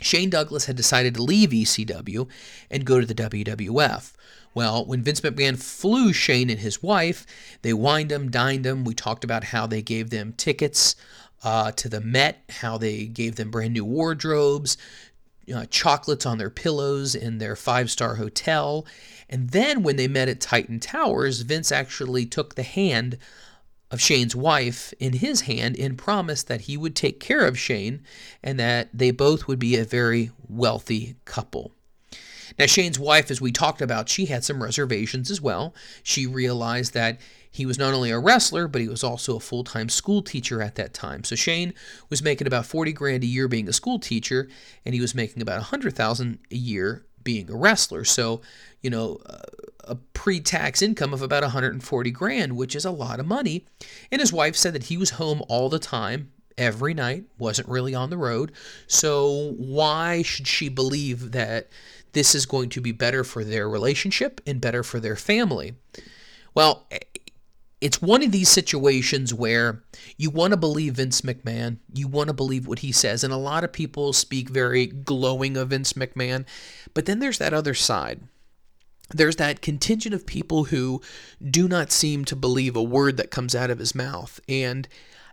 Shane 0.00 0.30
Douglas 0.30 0.66
had 0.66 0.76
decided 0.76 1.14
to 1.14 1.22
leave 1.22 1.50
ECW 1.50 2.28
and 2.70 2.84
go 2.84 3.00
to 3.00 3.06
the 3.06 3.14
WWF. 3.14 4.12
Well, 4.54 4.84
when 4.84 5.02
Vince 5.02 5.20
McMahon 5.20 5.56
flew 5.56 6.12
Shane 6.12 6.50
and 6.50 6.60
his 6.60 6.82
wife, 6.82 7.26
they 7.62 7.72
wined 7.72 8.10
him, 8.10 8.30
dined 8.30 8.66
him. 8.66 8.84
We 8.84 8.94
talked 8.94 9.24
about 9.24 9.44
how 9.44 9.66
they 9.66 9.82
gave 9.82 10.10
them 10.10 10.32
tickets 10.32 10.96
uh, 11.44 11.70
to 11.72 11.88
the 11.88 12.00
Met, 12.00 12.42
how 12.48 12.78
they 12.78 13.06
gave 13.06 13.36
them 13.36 13.50
brand 13.50 13.74
new 13.74 13.84
wardrobes, 13.84 14.76
chocolates 15.70 16.26
on 16.26 16.38
their 16.38 16.50
pillows 16.50 17.14
in 17.14 17.38
their 17.38 17.56
five 17.56 17.90
star 17.90 18.16
hotel. 18.16 18.86
And 19.28 19.50
then 19.50 19.82
when 19.82 19.96
they 19.96 20.08
met 20.08 20.28
at 20.28 20.40
Titan 20.40 20.80
Towers, 20.80 21.42
Vince 21.42 21.70
actually 21.70 22.26
took 22.26 22.54
the 22.54 22.62
hand 22.62 23.18
of 23.90 24.00
Shane's 24.00 24.36
wife 24.36 24.92
in 24.98 25.14
his 25.14 25.42
hand 25.42 25.78
and 25.78 25.96
promised 25.96 26.48
that 26.48 26.62
he 26.62 26.76
would 26.76 26.94
take 26.94 27.20
care 27.20 27.46
of 27.46 27.58
Shane 27.58 28.02
and 28.42 28.58
that 28.60 28.90
they 28.92 29.10
both 29.10 29.46
would 29.48 29.58
be 29.58 29.76
a 29.76 29.84
very 29.84 30.30
wealthy 30.48 31.16
couple. 31.24 31.72
Now, 32.58 32.66
Shane's 32.66 32.98
wife, 32.98 33.30
as 33.30 33.40
we 33.40 33.52
talked 33.52 33.80
about, 33.80 34.08
she 34.08 34.26
had 34.26 34.44
some 34.44 34.62
reservations 34.62 35.30
as 35.30 35.40
well. 35.40 35.74
She 36.02 36.26
realized 36.26 36.94
that 36.94 37.20
he 37.50 37.66
was 37.66 37.78
not 37.78 37.94
only 37.94 38.10
a 38.10 38.18
wrestler, 38.18 38.68
but 38.68 38.80
he 38.80 38.88
was 38.88 39.02
also 39.02 39.36
a 39.36 39.40
full 39.40 39.64
time 39.64 39.88
school 39.88 40.22
teacher 40.22 40.62
at 40.62 40.74
that 40.76 40.94
time. 40.94 41.24
So 41.24 41.34
Shane 41.36 41.74
was 42.10 42.22
making 42.22 42.46
about 42.46 42.66
40 42.66 42.92
grand 42.92 43.24
a 43.24 43.26
year 43.26 43.48
being 43.48 43.68
a 43.68 43.72
school 43.72 43.98
teacher, 43.98 44.48
and 44.84 44.94
he 44.94 45.00
was 45.00 45.14
making 45.14 45.42
about 45.42 45.56
100,000 45.56 46.38
a 46.50 46.54
year 46.54 47.06
being 47.22 47.50
a 47.50 47.56
wrestler. 47.56 48.04
So, 48.04 48.40
you 48.80 48.90
know, 48.90 49.20
a 49.84 49.96
pre 50.14 50.40
tax 50.40 50.82
income 50.82 51.12
of 51.12 51.22
about 51.22 51.42
140 51.42 52.10
grand, 52.10 52.56
which 52.56 52.76
is 52.76 52.84
a 52.84 52.90
lot 52.90 53.20
of 53.20 53.26
money. 53.26 53.66
And 54.12 54.20
his 54.20 54.32
wife 54.32 54.56
said 54.56 54.74
that 54.74 54.84
he 54.84 54.96
was 54.96 55.10
home 55.10 55.42
all 55.48 55.68
the 55.68 55.78
time, 55.78 56.32
every 56.56 56.94
night, 56.94 57.24
wasn't 57.38 57.68
really 57.68 57.94
on 57.94 58.10
the 58.10 58.18
road. 58.18 58.52
So, 58.86 59.54
why 59.56 60.22
should 60.22 60.46
she 60.46 60.68
believe 60.68 61.32
that 61.32 61.68
this 62.12 62.34
is 62.34 62.46
going 62.46 62.68
to 62.70 62.80
be 62.80 62.92
better 62.92 63.24
for 63.24 63.44
their 63.44 63.68
relationship 63.68 64.40
and 64.46 64.60
better 64.60 64.82
for 64.82 65.00
their 65.00 65.16
family? 65.16 65.74
Well, 66.54 66.86
it's 67.80 68.02
one 68.02 68.22
of 68.22 68.32
these 68.32 68.48
situations 68.48 69.32
where 69.32 69.82
you 70.16 70.30
want 70.30 70.52
to 70.52 70.56
believe 70.56 70.94
Vince 70.94 71.20
McMahon, 71.20 71.78
you 71.94 72.08
want 72.08 72.28
to 72.28 72.34
believe 72.34 72.66
what 72.66 72.80
he 72.80 72.90
says, 72.90 73.22
and 73.22 73.32
a 73.32 73.36
lot 73.36 73.62
of 73.62 73.72
people 73.72 74.12
speak 74.12 74.48
very 74.48 74.86
glowing 74.86 75.56
of 75.56 75.68
Vince 75.68 75.92
McMahon, 75.92 76.44
but 76.94 77.06
then 77.06 77.20
there's 77.20 77.38
that 77.38 77.54
other 77.54 77.74
side. 77.74 78.22
There's 79.10 79.36
that 79.36 79.62
contingent 79.62 80.14
of 80.14 80.26
people 80.26 80.64
who 80.64 81.00
do 81.42 81.68
not 81.68 81.92
seem 81.92 82.24
to 82.26 82.36
believe 82.36 82.76
a 82.76 82.82
word 82.82 83.16
that 83.16 83.30
comes 83.30 83.54
out 83.54 83.70
of 83.70 83.78
his 83.78 83.94
mouth. 83.94 84.38
And, 84.48 84.86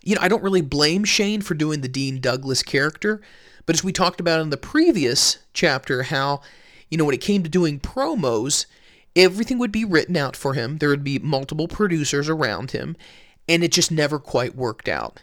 you 0.03 0.15
know, 0.15 0.21
I 0.21 0.29
don't 0.29 0.43
really 0.43 0.61
blame 0.61 1.03
Shane 1.03 1.41
for 1.41 1.55
doing 1.55 1.81
the 1.81 1.89
Dean 1.89 2.21
Douglas 2.21 2.63
character, 2.63 3.21
but 3.65 3.75
as 3.75 3.83
we 3.83 3.91
talked 3.91 4.19
about 4.19 4.39
in 4.39 4.51
the 4.51 4.57
previous 4.57 5.39
chapter, 5.53 6.03
how, 6.03 6.41
you 6.89 6.97
know, 6.97 7.05
when 7.05 7.15
it 7.15 7.21
came 7.21 7.41
to 7.43 7.49
doing 7.49 7.79
promos, 7.79 8.67
everything 9.15 9.57
would 9.59 9.71
be 9.71 9.85
written 9.85 10.17
out 10.17 10.35
for 10.35 10.53
him. 10.53 10.77
There 10.77 10.89
would 10.89 11.03
be 11.03 11.19
multiple 11.19 11.67
producers 11.67 12.29
around 12.29 12.71
him, 12.71 12.95
and 13.47 13.63
it 13.63 13.71
just 13.71 13.91
never 13.91 14.19
quite 14.19 14.55
worked 14.55 14.87
out. 14.87 15.21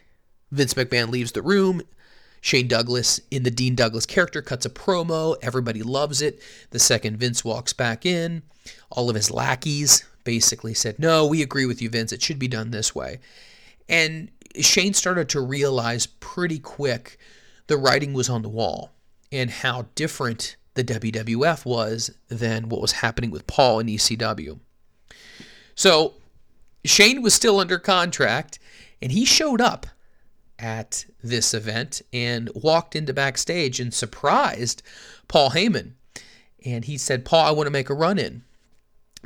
Vince 0.51 0.75
McMahon 0.75 1.11
leaves 1.11 1.33
the 1.33 1.43
room. 1.43 1.83
Shane 2.41 2.67
Douglas, 2.67 3.21
in 3.31 3.45
the 3.45 3.51
Dean 3.51 3.77
Douglas 3.77 4.05
character, 4.05 4.43
cuts 4.43 4.67
a 4.67 4.71
promo. 4.71 5.37
Everybody 5.43 5.83
loves 5.83 6.21
it. 6.21 6.41
The 6.71 6.81
second 6.81 7.19
Vince 7.19 7.45
walks 7.45 7.73
back 7.73 8.05
in, 8.05 8.43
all 8.91 9.09
of 9.09 9.15
his 9.15 9.31
lackeys 9.31 10.05
basically 10.25 10.75
said, 10.75 10.99
No, 10.99 11.27
we 11.27 11.43
agree 11.43 11.67
with 11.67 11.81
you, 11.81 11.89
Vince. 11.89 12.13
It 12.13 12.23
should 12.23 12.39
be 12.39 12.49
done 12.49 12.71
this 12.71 12.95
way. 12.95 13.21
And 13.89 14.31
Shane 14.61 14.95
started 14.95 15.29
to 15.31 15.41
realize 15.41 16.07
pretty 16.07 16.59
quick 16.59 17.19
the 17.67 17.77
writing 17.77 18.13
was 18.13 18.29
on 18.29 18.43
the 18.43 18.49
wall 18.49 18.91
and 19.31 19.51
how 19.51 19.87
different 19.95 20.57
the 20.75 20.85
WWF 20.85 21.65
was 21.65 22.11
than 22.29 22.69
what 22.69 22.81
was 22.81 22.93
happening 22.93 23.31
with 23.31 23.47
Paul 23.47 23.81
in 23.81 23.87
ECW. 23.87 24.59
So 25.75 26.15
Shane 26.85 27.23
was 27.23 27.35
still 27.35 27.61
under 27.61 27.79
contract 27.79 28.59
and 29.01 29.13
he 29.13 29.25
showed 29.25 29.61
up 29.61 29.87
at 30.59 31.05
this 31.23 31.53
event 31.55 32.03
and 32.13 32.51
walked 32.55 32.95
into 32.95 33.13
backstage 33.13 33.81
and 33.81 33.93
surprised 33.93 34.83
Paul 35.29 35.51
Heyman. 35.51 35.93
And 36.65 36.85
he 36.85 36.97
said, 36.97 37.25
Paul, 37.25 37.45
I 37.45 37.51
want 37.51 37.67
to 37.67 37.73
make 37.73 37.91
a 37.91 37.95
run 37.95 38.19
in. 38.19 38.45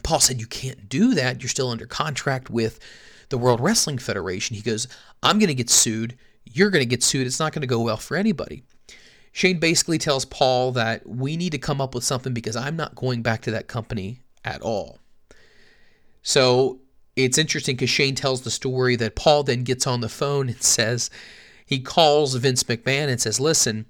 Paul 0.02 0.20
said, 0.20 0.40
You 0.40 0.46
can't 0.46 0.88
do 0.88 1.14
that. 1.14 1.42
You're 1.42 1.48
still 1.48 1.70
under 1.70 1.86
contract 1.86 2.48
with 2.48 2.80
the 3.28 3.38
World 3.38 3.60
Wrestling 3.60 3.98
Federation. 3.98 4.56
He 4.56 4.62
goes, 4.62 4.88
I'm 5.22 5.38
going 5.38 5.48
to 5.48 5.54
get 5.54 5.70
sued. 5.70 6.16
You're 6.44 6.70
going 6.70 6.82
to 6.82 6.88
get 6.88 7.02
sued. 7.02 7.26
It's 7.26 7.40
not 7.40 7.52
going 7.52 7.62
to 7.62 7.66
go 7.66 7.80
well 7.80 7.96
for 7.96 8.16
anybody. 8.16 8.62
Shane 9.36 9.58
basically 9.58 9.98
tells 9.98 10.24
Paul 10.24 10.72
that 10.72 11.06
we 11.06 11.36
need 11.36 11.52
to 11.52 11.58
come 11.58 11.78
up 11.78 11.94
with 11.94 12.04
something 12.04 12.32
because 12.32 12.56
I'm 12.56 12.74
not 12.74 12.94
going 12.94 13.20
back 13.20 13.42
to 13.42 13.50
that 13.50 13.66
company 13.66 14.20
at 14.46 14.62
all. 14.62 14.98
So 16.22 16.80
it's 17.16 17.36
interesting 17.36 17.76
because 17.76 17.90
Shane 17.90 18.14
tells 18.14 18.40
the 18.40 18.50
story 18.50 18.96
that 18.96 19.14
Paul 19.14 19.42
then 19.42 19.62
gets 19.62 19.86
on 19.86 20.00
the 20.00 20.08
phone 20.08 20.48
and 20.48 20.62
says, 20.62 21.10
he 21.66 21.80
calls 21.80 22.34
Vince 22.34 22.62
McMahon 22.62 23.08
and 23.08 23.20
says, 23.20 23.38
Listen, 23.38 23.84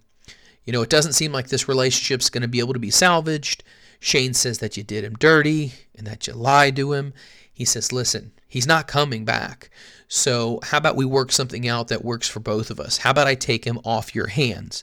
you 0.64 0.72
know, 0.72 0.82
it 0.82 0.90
doesn't 0.90 1.12
seem 1.12 1.30
like 1.30 1.46
this 1.46 1.68
relationship's 1.68 2.28
going 2.28 2.42
to 2.42 2.48
be 2.48 2.58
able 2.58 2.72
to 2.72 2.80
be 2.80 2.90
salvaged. 2.90 3.62
Shane 4.00 4.34
says 4.34 4.58
that 4.58 4.76
you 4.76 4.82
did 4.82 5.04
him 5.04 5.14
dirty 5.14 5.74
and 5.94 6.08
that 6.08 6.26
you 6.26 6.32
lied 6.32 6.74
to 6.74 6.92
him. 6.92 7.14
He 7.52 7.64
says, 7.64 7.92
Listen, 7.92 8.32
he's 8.48 8.66
not 8.66 8.88
coming 8.88 9.24
back. 9.24 9.70
So 10.08 10.58
how 10.64 10.78
about 10.78 10.96
we 10.96 11.04
work 11.04 11.30
something 11.30 11.68
out 11.68 11.86
that 11.86 12.04
works 12.04 12.28
for 12.28 12.40
both 12.40 12.68
of 12.68 12.80
us? 12.80 12.98
How 12.98 13.10
about 13.10 13.28
I 13.28 13.36
take 13.36 13.64
him 13.64 13.78
off 13.84 14.12
your 14.12 14.26
hands? 14.26 14.82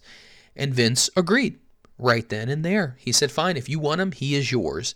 And 0.55 0.73
Vince 0.73 1.09
agreed 1.15 1.59
right 1.97 2.27
then 2.27 2.49
and 2.49 2.63
there. 2.63 2.97
He 2.99 3.11
said, 3.11 3.31
Fine, 3.31 3.57
if 3.57 3.69
you 3.69 3.79
want 3.79 4.01
him, 4.01 4.11
he 4.11 4.35
is 4.35 4.51
yours. 4.51 4.95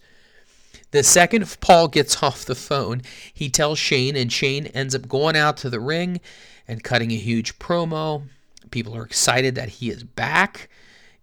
The 0.91 1.03
second 1.03 1.57
Paul 1.59 1.87
gets 1.87 2.21
off 2.23 2.45
the 2.45 2.55
phone, 2.55 3.01
he 3.33 3.49
tells 3.49 3.79
Shane, 3.79 4.15
and 4.15 4.31
Shane 4.31 4.67
ends 4.67 4.95
up 4.95 5.07
going 5.07 5.35
out 5.35 5.57
to 5.57 5.69
the 5.69 5.79
ring 5.79 6.21
and 6.67 6.83
cutting 6.83 7.11
a 7.11 7.15
huge 7.15 7.59
promo. 7.59 8.23
People 8.71 8.95
are 8.95 9.03
excited 9.03 9.55
that 9.55 9.69
he 9.69 9.89
is 9.89 10.03
back 10.03 10.69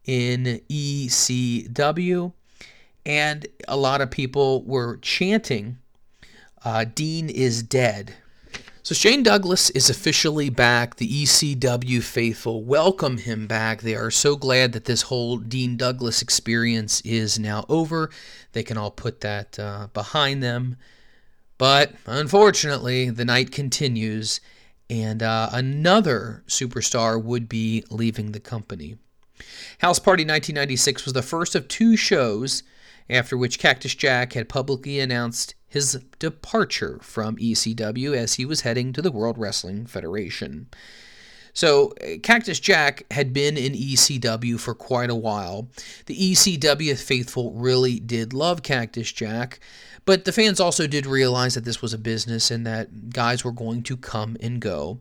in 0.04 0.60
ECW. 0.68 2.32
And 3.06 3.46
a 3.68 3.76
lot 3.76 4.00
of 4.00 4.10
people 4.10 4.62
were 4.64 4.96
chanting, 4.98 5.78
uh, 6.64 6.84
Dean 6.84 7.28
is 7.28 7.62
dead. 7.62 8.14
So 8.84 8.94
Shane 8.94 9.22
Douglas 9.22 9.70
is 9.70 9.88
officially 9.88 10.50
back. 10.50 10.96
The 10.96 11.08
ECW 11.08 12.02
faithful 12.02 12.62
welcome 12.62 13.16
him 13.16 13.46
back. 13.46 13.80
They 13.80 13.94
are 13.94 14.10
so 14.10 14.36
glad 14.36 14.72
that 14.74 14.84
this 14.84 15.00
whole 15.00 15.38
Dean 15.38 15.78
Douglas 15.78 16.20
experience 16.20 17.00
is 17.00 17.38
now 17.38 17.64
over. 17.70 18.10
They 18.52 18.62
can 18.62 18.76
all 18.76 18.90
put 18.90 19.22
that 19.22 19.58
uh, 19.58 19.86
behind 19.94 20.42
them. 20.42 20.76
But 21.56 21.94
unfortunately, 22.04 23.08
the 23.08 23.24
night 23.24 23.52
continues, 23.52 24.42
and 24.90 25.22
uh, 25.22 25.48
another 25.50 26.44
superstar 26.46 27.18
would 27.22 27.48
be 27.48 27.84
leaving 27.88 28.32
the 28.32 28.38
company. 28.38 28.98
House 29.78 29.98
Party 29.98 30.24
1996 30.24 31.06
was 31.06 31.14
the 31.14 31.22
first 31.22 31.54
of 31.54 31.68
two 31.68 31.96
shows 31.96 32.62
after 33.08 33.36
which 33.36 33.58
Cactus 33.58 33.94
Jack 33.94 34.34
had 34.34 34.48
publicly 34.48 35.00
announced 35.00 35.54
his 35.74 35.98
departure 36.20 37.00
from 37.02 37.34
ECW 37.37 38.16
as 38.16 38.34
he 38.34 38.44
was 38.44 38.60
heading 38.60 38.92
to 38.92 39.02
the 39.02 39.10
World 39.10 39.37
Wrestling 39.37 39.87
Federation. 39.87 40.68
So, 41.52 41.92
uh, 42.00 42.18
Cactus 42.22 42.60
Jack 42.60 43.04
had 43.10 43.32
been 43.32 43.56
in 43.56 43.72
ECW 43.72 44.58
for 44.60 44.72
quite 44.72 45.10
a 45.10 45.16
while. 45.16 45.68
The 46.06 46.16
ECW 46.16 46.96
faithful 46.96 47.52
really 47.54 47.98
did 47.98 48.32
love 48.32 48.62
Cactus 48.62 49.10
Jack, 49.10 49.58
but 50.04 50.24
the 50.24 50.32
fans 50.32 50.60
also 50.60 50.87
did 50.87 51.06
realize 51.06 51.54
that 51.54 51.64
this 51.64 51.82
was 51.82 51.92
a 51.92 51.98
business 51.98 52.52
and 52.52 52.64
that 52.64 53.10
guys 53.10 53.44
were 53.44 53.52
going 53.52 53.82
to 53.82 53.96
come 53.96 54.37
and 54.40 54.60
go. 54.60 55.00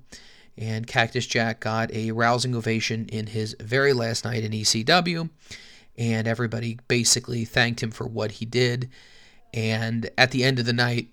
And 0.57 0.88
Cactus 0.88 1.27
Jack 1.27 1.59
got 1.59 1.93
a 1.93 2.12
rousing 2.12 2.55
ovation 2.55 3.07
in 3.09 3.27
his 3.27 3.55
very 3.59 3.93
last 3.93 4.25
night 4.25 4.43
in 4.43 4.51
ECW, 4.51 5.29
and 5.99 6.27
everybody 6.27 6.79
basically 6.88 7.45
thanked 7.45 7.83
him 7.83 7.91
for 7.91 8.07
what 8.07 8.31
he 8.31 8.45
did. 8.45 8.89
And 9.53 10.09
at 10.17 10.31
the 10.31 10.43
end 10.43 10.59
of 10.59 10.65
the 10.65 10.73
night, 10.73 11.09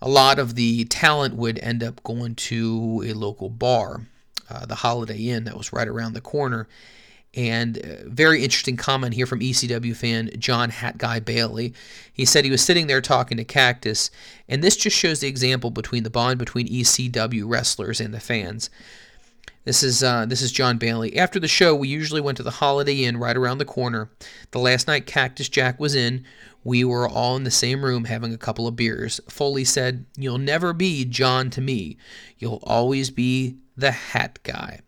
a 0.00 0.08
lot 0.08 0.38
of 0.38 0.56
the 0.56 0.84
talent 0.86 1.36
would 1.36 1.58
end 1.60 1.82
up 1.82 2.02
going 2.02 2.34
to 2.34 3.04
a 3.06 3.12
local 3.14 3.48
bar, 3.48 4.02
uh, 4.50 4.66
the 4.66 4.74
Holiday 4.74 5.28
Inn, 5.28 5.44
that 5.44 5.56
was 5.56 5.72
right 5.72 5.88
around 5.88 6.12
the 6.12 6.20
corner. 6.20 6.68
And 7.34 7.78
uh, 7.78 8.08
very 8.08 8.44
interesting 8.44 8.76
comment 8.76 9.14
here 9.14 9.26
from 9.26 9.40
ECW 9.40 9.96
fan 9.96 10.30
John 10.38 10.68
Hat 10.68 10.98
Guy 10.98 11.18
Bailey. 11.18 11.72
He 12.12 12.26
said 12.26 12.44
he 12.44 12.50
was 12.50 12.62
sitting 12.62 12.88
there 12.88 13.00
talking 13.00 13.38
to 13.38 13.44
Cactus, 13.44 14.10
and 14.48 14.62
this 14.62 14.76
just 14.76 14.96
shows 14.96 15.20
the 15.20 15.28
example 15.28 15.70
between 15.70 16.02
the 16.02 16.10
bond 16.10 16.38
between 16.38 16.68
ECW 16.68 17.44
wrestlers 17.46 18.02
and 18.02 18.12
the 18.12 18.20
fans. 18.20 18.68
This 19.64 19.82
is 19.84 20.02
uh, 20.02 20.26
this 20.26 20.42
is 20.42 20.50
John 20.50 20.76
Bailey. 20.76 21.16
After 21.16 21.38
the 21.38 21.48
show, 21.48 21.74
we 21.74 21.88
usually 21.88 22.20
went 22.20 22.36
to 22.36 22.42
the 22.42 22.50
Holiday 22.50 23.04
Inn 23.04 23.16
right 23.16 23.36
around 23.36 23.58
the 23.58 23.64
corner. 23.64 24.10
The 24.50 24.58
last 24.58 24.88
night 24.88 25.06
Cactus 25.06 25.48
Jack 25.48 25.78
was 25.78 25.94
in, 25.94 26.24
we 26.64 26.84
were 26.84 27.08
all 27.08 27.36
in 27.36 27.44
the 27.44 27.50
same 27.50 27.84
room 27.84 28.04
having 28.04 28.32
a 28.32 28.38
couple 28.38 28.66
of 28.66 28.76
beers. 28.76 29.20
Foley 29.28 29.64
said, 29.64 30.06
"You'll 30.16 30.38
never 30.38 30.72
be 30.72 31.04
John 31.04 31.50
to 31.50 31.60
me. 31.60 31.96
You'll 32.38 32.62
always 32.62 33.10
be 33.10 33.56
the 33.76 33.90
Hat 33.90 34.38
Guy." 34.42 34.80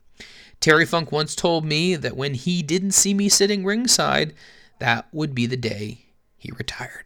Terry 0.61 0.87
Funk 0.87 1.13
once 1.13 1.35
told 1.35 1.65
me 1.65 1.95
that 1.97 2.17
when 2.17 2.35
he 2.35 2.63
didn't 2.63 2.93
see 2.93 3.13
me 3.13 3.29
sitting 3.29 3.65
ringside, 3.65 4.35
that 4.79 5.07
would 5.13 5.35
be 5.35 5.47
the 5.47 5.57
day 5.57 6.07
he 6.39 6.51
retired. 6.53 7.05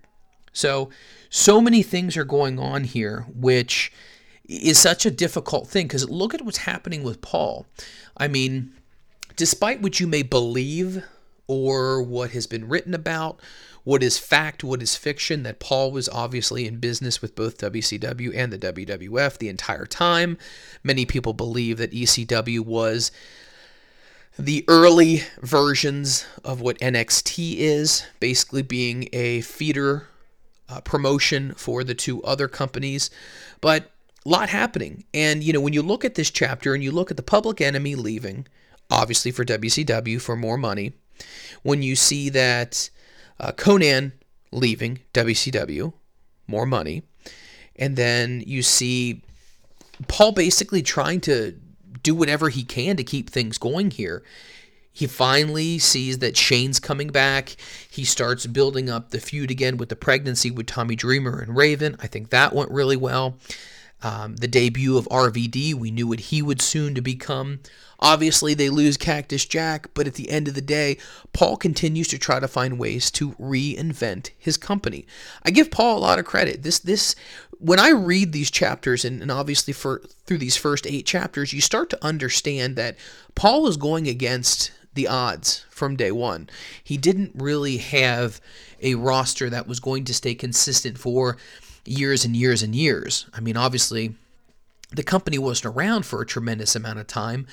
So, 0.52 0.90
so 1.30 1.60
many 1.60 1.82
things 1.82 2.16
are 2.16 2.24
going 2.24 2.58
on 2.58 2.84
here, 2.84 3.26
which 3.34 3.92
is 4.48 4.78
such 4.78 5.04
a 5.04 5.10
difficult 5.10 5.68
thing 5.68 5.86
because 5.86 6.08
look 6.08 6.34
at 6.34 6.42
what's 6.42 6.58
happening 6.58 7.02
with 7.02 7.20
Paul. 7.20 7.66
I 8.16 8.28
mean, 8.28 8.72
despite 9.36 9.82
what 9.82 10.00
you 10.00 10.06
may 10.06 10.22
believe 10.22 11.04
or 11.48 12.00
what 12.02 12.30
has 12.30 12.46
been 12.46 12.68
written 12.68 12.94
about, 12.94 13.40
what 13.82 14.02
is 14.02 14.18
fact, 14.18 14.62
what 14.62 14.82
is 14.82 14.96
fiction, 14.96 15.42
that 15.42 15.58
Paul 15.58 15.90
was 15.90 16.08
obviously 16.10 16.66
in 16.66 16.76
business 16.76 17.22
with 17.22 17.34
both 17.34 17.58
WCW 17.58 18.32
and 18.36 18.52
the 18.52 18.58
WWF 18.58 19.38
the 19.38 19.48
entire 19.48 19.86
time. 19.86 20.36
Many 20.84 21.06
people 21.06 21.32
believe 21.32 21.78
that 21.78 21.92
ECW 21.92 22.60
was 22.60 23.10
the 24.38 24.64
early 24.68 25.22
versions 25.40 26.26
of 26.44 26.60
what 26.60 26.78
NXT 26.78 27.56
is, 27.56 28.04
basically 28.20 28.62
being 28.62 29.08
a 29.12 29.40
feeder 29.40 30.06
uh, 30.68 30.80
promotion 30.82 31.54
for 31.54 31.82
the 31.82 31.94
two 31.94 32.22
other 32.22 32.46
companies. 32.46 33.10
But 33.60 33.90
a 34.24 34.28
lot 34.28 34.50
happening. 34.50 35.04
And, 35.14 35.42
you 35.42 35.52
know, 35.52 35.60
when 35.60 35.72
you 35.72 35.82
look 35.82 36.04
at 36.04 36.14
this 36.14 36.30
chapter 36.30 36.74
and 36.74 36.84
you 36.84 36.92
look 36.92 37.10
at 37.10 37.16
the 37.16 37.22
public 37.22 37.60
enemy 37.60 37.94
leaving, 37.94 38.46
obviously 38.90 39.30
for 39.30 39.44
WCW 39.44 40.20
for 40.20 40.36
more 40.36 40.58
money, 40.58 40.92
when 41.62 41.82
you 41.82 41.96
see 41.96 42.28
that 42.30 42.90
uh, 43.40 43.52
Konnan 43.52 44.12
leaving 44.50 45.00
WCW, 45.14 45.92
more 46.46 46.66
money, 46.66 47.02
and 47.76 47.96
then 47.96 48.42
you 48.46 48.62
see 48.62 49.22
Paul 50.06 50.32
basically 50.32 50.82
trying 50.82 51.20
to 51.22 51.58
do 52.02 52.14
whatever 52.14 52.48
he 52.48 52.62
can 52.62 52.96
to 52.96 53.04
keep 53.04 53.30
things 53.30 53.58
going 53.58 53.90
here. 53.90 54.22
He 54.92 55.06
finally 55.06 55.78
sees 55.78 56.18
that 56.18 56.36
Shane's 56.36 56.80
coming 56.80 57.08
back. 57.08 57.56
He 57.88 58.04
starts 58.04 58.46
building 58.46 58.90
up 58.90 59.10
the 59.10 59.20
feud 59.20 59.50
again 59.50 59.76
with 59.76 59.90
the 59.90 59.96
pregnancy 59.96 60.50
with 60.50 60.66
Tommy 60.66 60.96
Dreamer 60.96 61.38
and 61.38 61.56
Raven. 61.56 61.96
I 62.00 62.08
think 62.08 62.30
that 62.30 62.52
went 62.52 62.70
really 62.72 62.96
well. 62.96 63.36
Um, 64.02 64.36
the 64.36 64.48
debut 64.48 64.96
of 64.96 65.08
RVD, 65.08 65.74
we 65.74 65.90
knew 65.90 66.08
what 66.08 66.20
he 66.20 66.42
would 66.42 66.60
soon 66.60 66.94
to 66.94 67.00
become. 67.00 67.60
Obviously, 68.00 68.54
they 68.54 68.70
lose 68.70 68.96
Cactus 68.96 69.44
Jack, 69.44 69.88
but 69.94 70.06
at 70.06 70.14
the 70.14 70.30
end 70.30 70.46
of 70.46 70.54
the 70.54 70.60
day, 70.60 70.98
Paul 71.32 71.56
continues 71.56 72.08
to 72.08 72.18
try 72.18 72.38
to 72.38 72.46
find 72.46 72.78
ways 72.78 73.10
to 73.12 73.32
reinvent 73.32 74.30
his 74.38 74.56
company. 74.56 75.06
I 75.42 75.50
give 75.50 75.70
Paul 75.70 75.98
a 75.98 76.00
lot 76.00 76.18
of 76.18 76.24
credit. 76.24 76.62
This 76.62 76.78
this 76.78 77.16
when 77.58 77.80
I 77.80 77.90
read 77.90 78.32
these 78.32 78.50
chapters, 78.50 79.04
and, 79.04 79.20
and 79.20 79.30
obviously 79.30 79.72
for 79.72 80.02
through 80.26 80.38
these 80.38 80.56
first 80.56 80.86
eight 80.86 81.06
chapters, 81.06 81.52
you 81.52 81.60
start 81.60 81.90
to 81.90 82.04
understand 82.04 82.76
that 82.76 82.96
Paul 83.34 83.66
is 83.66 83.76
going 83.76 84.06
against 84.06 84.70
the 84.94 85.08
odds 85.08 85.64
from 85.70 85.96
day 85.96 86.12
one. 86.12 86.48
He 86.82 86.96
didn't 86.96 87.32
really 87.34 87.78
have 87.78 88.40
a 88.80 88.94
roster 88.94 89.50
that 89.50 89.66
was 89.66 89.80
going 89.80 90.04
to 90.04 90.14
stay 90.14 90.34
consistent 90.34 90.98
for 90.98 91.36
years 91.84 92.24
and 92.24 92.36
years 92.36 92.62
and 92.62 92.74
years. 92.74 93.26
I 93.34 93.40
mean, 93.40 93.56
obviously, 93.56 94.14
the 94.90 95.02
company 95.02 95.38
wasn't 95.38 95.76
around 95.76 96.06
for 96.06 96.22
a 96.22 96.26
tremendous 96.26 96.74
amount 96.76 96.98
of 96.98 97.06
time, 97.06 97.46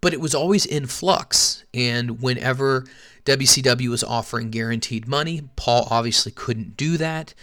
but 0.00 0.12
it 0.12 0.20
was 0.20 0.34
always 0.34 0.66
in 0.66 0.86
flux. 0.86 1.64
And 1.72 2.20
whenever 2.20 2.86
WCW 3.24 3.88
was 3.88 4.04
offering 4.04 4.50
guaranteed 4.50 5.08
money, 5.08 5.42
Paul 5.56 5.88
obviously 5.90 6.32
couldn't 6.32 6.76
do 6.76 6.96
that. 6.98 7.34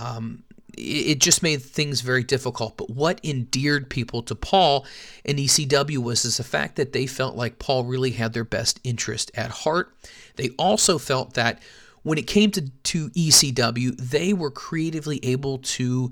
Um, 0.00 0.44
it 0.76 1.20
just 1.20 1.42
made 1.42 1.62
things 1.62 2.00
very 2.00 2.24
difficult. 2.24 2.76
But 2.76 2.90
what 2.90 3.20
endeared 3.24 3.90
people 3.90 4.22
to 4.24 4.34
Paul 4.34 4.86
and 5.24 5.38
ECW 5.38 5.98
was 5.98 6.24
is 6.24 6.38
the 6.38 6.44
fact 6.44 6.76
that 6.76 6.92
they 6.92 7.06
felt 7.06 7.36
like 7.36 7.58
Paul 7.58 7.84
really 7.84 8.10
had 8.10 8.32
their 8.32 8.44
best 8.44 8.80
interest 8.84 9.30
at 9.34 9.50
heart. 9.50 9.94
They 10.36 10.50
also 10.58 10.98
felt 10.98 11.34
that 11.34 11.62
when 12.02 12.18
it 12.18 12.26
came 12.26 12.50
to, 12.52 12.68
to 12.68 13.10
ECW, 13.10 13.96
they 13.96 14.32
were 14.32 14.50
creatively 14.50 15.20
able 15.24 15.58
to 15.58 16.10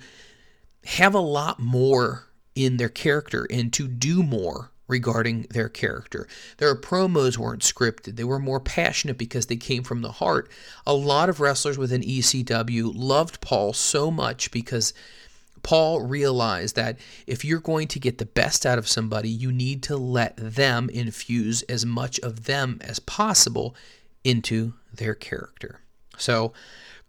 have 0.85 1.15
a 1.15 1.21
lot 1.21 1.61
more 1.61 2.29
in 2.55 2.77
their 2.77 2.89
character 2.89 3.47
and 3.51 3.73
to 3.73 3.87
do 3.89 4.23
more 4.23 4.72
regarding 4.93 5.47
their 5.51 5.69
character. 5.69 6.29
Their 6.59 6.77
promos 6.77 7.37
weren't 7.39 7.63
scripted, 7.63 8.17
they 8.17 8.25
were 8.25 8.39
more 8.39 8.61
passionate 8.61 9.19
because 9.19 9.47
they 9.47 9.57
came 9.57 9.83
from 9.83 10.03
the 10.03 10.13
heart. 10.13 10.49
A 10.87 10.95
lot 10.95 11.29
of 11.29 11.41
wrestlers 11.41 11.79
within 11.79 12.03
ECW 12.03 12.93
loved 12.95 13.41
Paul 13.41 13.73
so 13.73 14.11
much 14.11 14.51
because 14.53 14.93
Paul 15.63 16.03
realized 16.03 16.77
that 16.77 16.99
if 17.27 17.45
you're 17.45 17.61
going 17.61 17.89
to 17.89 17.99
get 17.99 18.19
the 18.19 18.27
best 18.27 18.67
out 18.67 18.79
of 18.79 18.89
somebody, 18.89 19.31
you 19.31 19.51
need 19.51 19.83
to 19.85 19.97
let 19.97 20.37
them 20.37 20.91
infuse 20.91 21.63
as 21.63 21.87
much 21.87 22.21
of 22.21 22.45
them 22.45 22.79
as 22.83 22.99
possible 22.99 23.75
into 24.25 24.75
their 24.93 25.15
character. 25.15 25.81
So, 26.19 26.53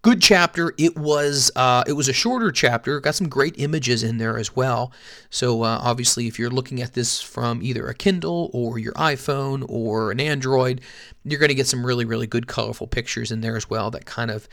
good 0.03 0.21
chapter. 0.21 0.73
It 0.77 0.95
was 0.95 1.49
uh, 1.55 1.83
it 1.87 1.93
was 1.93 2.07
a 2.07 2.13
shorter 2.13 2.51
chapter. 2.51 2.99
Got 2.99 3.15
some 3.15 3.27
great 3.27 3.55
images 3.57 4.03
in 4.03 4.19
there 4.19 4.37
as 4.37 4.55
well. 4.55 4.91
So 5.31 5.63
uh, 5.63 5.79
obviously, 5.81 6.27
if 6.27 6.37
you're 6.37 6.51
looking 6.51 6.81
at 6.81 6.93
this 6.93 7.19
from 7.19 7.63
either 7.63 7.87
a 7.87 7.95
Kindle 7.95 8.51
or 8.53 8.77
your 8.77 8.93
iPhone 8.93 9.65
or 9.67 10.11
an 10.11 10.19
Android, 10.19 10.81
you're 11.23 11.39
going 11.39 11.49
to 11.49 11.55
get 11.55 11.67
some 11.67 11.83
really 11.83 12.05
really 12.05 12.27
good 12.27 12.45
colorful 12.45 12.85
pictures 12.85 13.31
in 13.31 13.41
there 13.41 13.57
as 13.57 13.69
well. 13.69 13.89
That 13.89 14.05
kind 14.05 14.29
of 14.29 14.47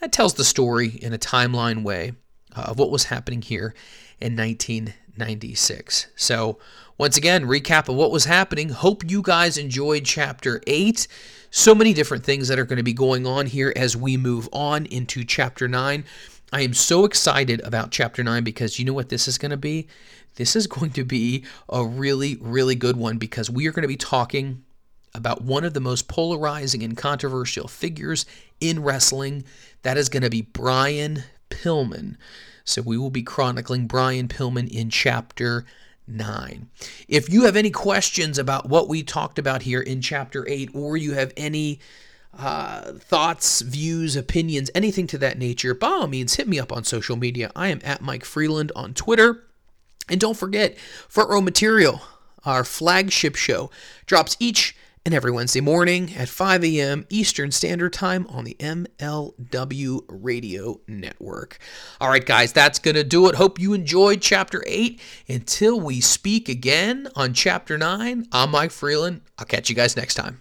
that 0.00 0.12
tells 0.12 0.34
the 0.34 0.44
story 0.44 0.88
in 1.02 1.12
a 1.12 1.18
timeline 1.18 1.82
way 1.82 2.12
uh, 2.56 2.62
of 2.62 2.78
what 2.78 2.90
was 2.90 3.04
happening 3.04 3.42
here 3.42 3.74
in 4.20 4.36
1996. 4.36 6.06
So 6.16 6.58
once 6.96 7.16
again, 7.16 7.46
recap 7.46 7.88
of 7.88 7.96
what 7.96 8.12
was 8.12 8.24
happening. 8.24 8.68
Hope 8.68 9.10
you 9.10 9.20
guys 9.20 9.58
enjoyed 9.58 10.04
chapter 10.04 10.60
eight. 10.66 11.08
So 11.50 11.74
many 11.74 11.92
different 11.92 12.24
things 12.24 12.48
that 12.48 12.58
are 12.58 12.64
going 12.64 12.78
to 12.78 12.84
be 12.84 12.92
going 12.92 13.26
on 13.26 13.46
here 13.46 13.72
as 13.74 13.96
we 13.96 14.16
move 14.16 14.48
on 14.52 14.86
into 14.86 15.24
chapter 15.24 15.68
9. 15.68 16.04
I 16.52 16.60
am 16.60 16.74
so 16.74 17.04
excited 17.04 17.60
about 17.60 17.92
chapter 17.92 18.24
9 18.24 18.42
because 18.42 18.78
you 18.78 18.84
know 18.84 18.92
what 18.92 19.08
this 19.08 19.28
is 19.28 19.38
going 19.38 19.50
to 19.50 19.56
be? 19.56 19.86
This 20.34 20.56
is 20.56 20.66
going 20.66 20.90
to 20.92 21.04
be 21.04 21.44
a 21.68 21.84
really, 21.84 22.36
really 22.40 22.74
good 22.74 22.96
one 22.96 23.18
because 23.18 23.50
we 23.50 23.68
are 23.68 23.72
going 23.72 23.82
to 23.82 23.88
be 23.88 23.96
talking 23.96 24.64
about 25.14 25.42
one 25.42 25.64
of 25.64 25.74
the 25.74 25.80
most 25.80 26.08
polarizing 26.08 26.82
and 26.82 26.96
controversial 26.96 27.68
figures 27.68 28.26
in 28.60 28.82
wrestling. 28.82 29.44
That 29.82 29.96
is 29.96 30.08
going 30.08 30.24
to 30.24 30.30
be 30.30 30.42
Brian 30.42 31.22
Pillman. 31.50 32.16
So 32.64 32.82
we 32.82 32.98
will 32.98 33.10
be 33.10 33.22
chronicling 33.22 33.86
Brian 33.86 34.26
Pillman 34.26 34.68
in 34.68 34.90
chapter 34.90 35.64
9. 36.06 36.68
If 37.08 37.30
you 37.30 37.44
have 37.44 37.56
any 37.56 37.70
questions 37.70 38.38
about 38.38 38.68
what 38.68 38.88
we 38.88 39.02
talked 39.02 39.38
about 39.38 39.62
here 39.62 39.80
in 39.80 40.00
chapter 40.00 40.46
8, 40.48 40.70
or 40.74 40.96
you 40.96 41.12
have 41.14 41.32
any 41.36 41.80
uh, 42.36 42.92
thoughts, 42.92 43.60
views, 43.62 44.16
opinions, 44.16 44.70
anything 44.74 45.06
to 45.08 45.18
that 45.18 45.38
nature, 45.38 45.74
by 45.74 45.88
all 45.88 46.06
means, 46.06 46.34
hit 46.34 46.48
me 46.48 46.58
up 46.58 46.72
on 46.72 46.84
social 46.84 47.16
media. 47.16 47.50
I 47.56 47.68
am 47.68 47.80
at 47.84 48.00
Mike 48.02 48.24
Freeland 48.24 48.72
on 48.76 48.94
Twitter. 48.94 49.44
And 50.08 50.20
don't 50.20 50.36
forget, 50.36 50.78
Front 50.78 51.30
Row 51.30 51.40
Material, 51.40 52.02
our 52.44 52.64
flagship 52.64 53.36
show, 53.36 53.70
drops 54.06 54.36
each 54.38 54.76
and 55.04 55.14
every 55.14 55.30
Wednesday 55.30 55.60
morning 55.60 56.14
at 56.16 56.28
5 56.28 56.64
a.m. 56.64 57.06
Eastern 57.10 57.50
Standard 57.50 57.92
Time 57.92 58.26
on 58.28 58.44
the 58.44 58.56
MLW 58.58 60.00
Radio 60.08 60.80
Network. 60.88 61.58
All 62.00 62.08
right, 62.08 62.24
guys, 62.24 62.52
that's 62.52 62.78
going 62.78 62.94
to 62.94 63.04
do 63.04 63.28
it. 63.28 63.34
Hope 63.34 63.60
you 63.60 63.74
enjoyed 63.74 64.22
Chapter 64.22 64.64
8. 64.66 65.00
Until 65.28 65.78
we 65.78 66.00
speak 66.00 66.48
again 66.48 67.08
on 67.16 67.34
Chapter 67.34 67.76
9, 67.76 68.28
I'm 68.32 68.50
Mike 68.50 68.70
Freeland. 68.70 69.20
I'll 69.38 69.46
catch 69.46 69.68
you 69.68 69.76
guys 69.76 69.96
next 69.96 70.14
time. 70.14 70.40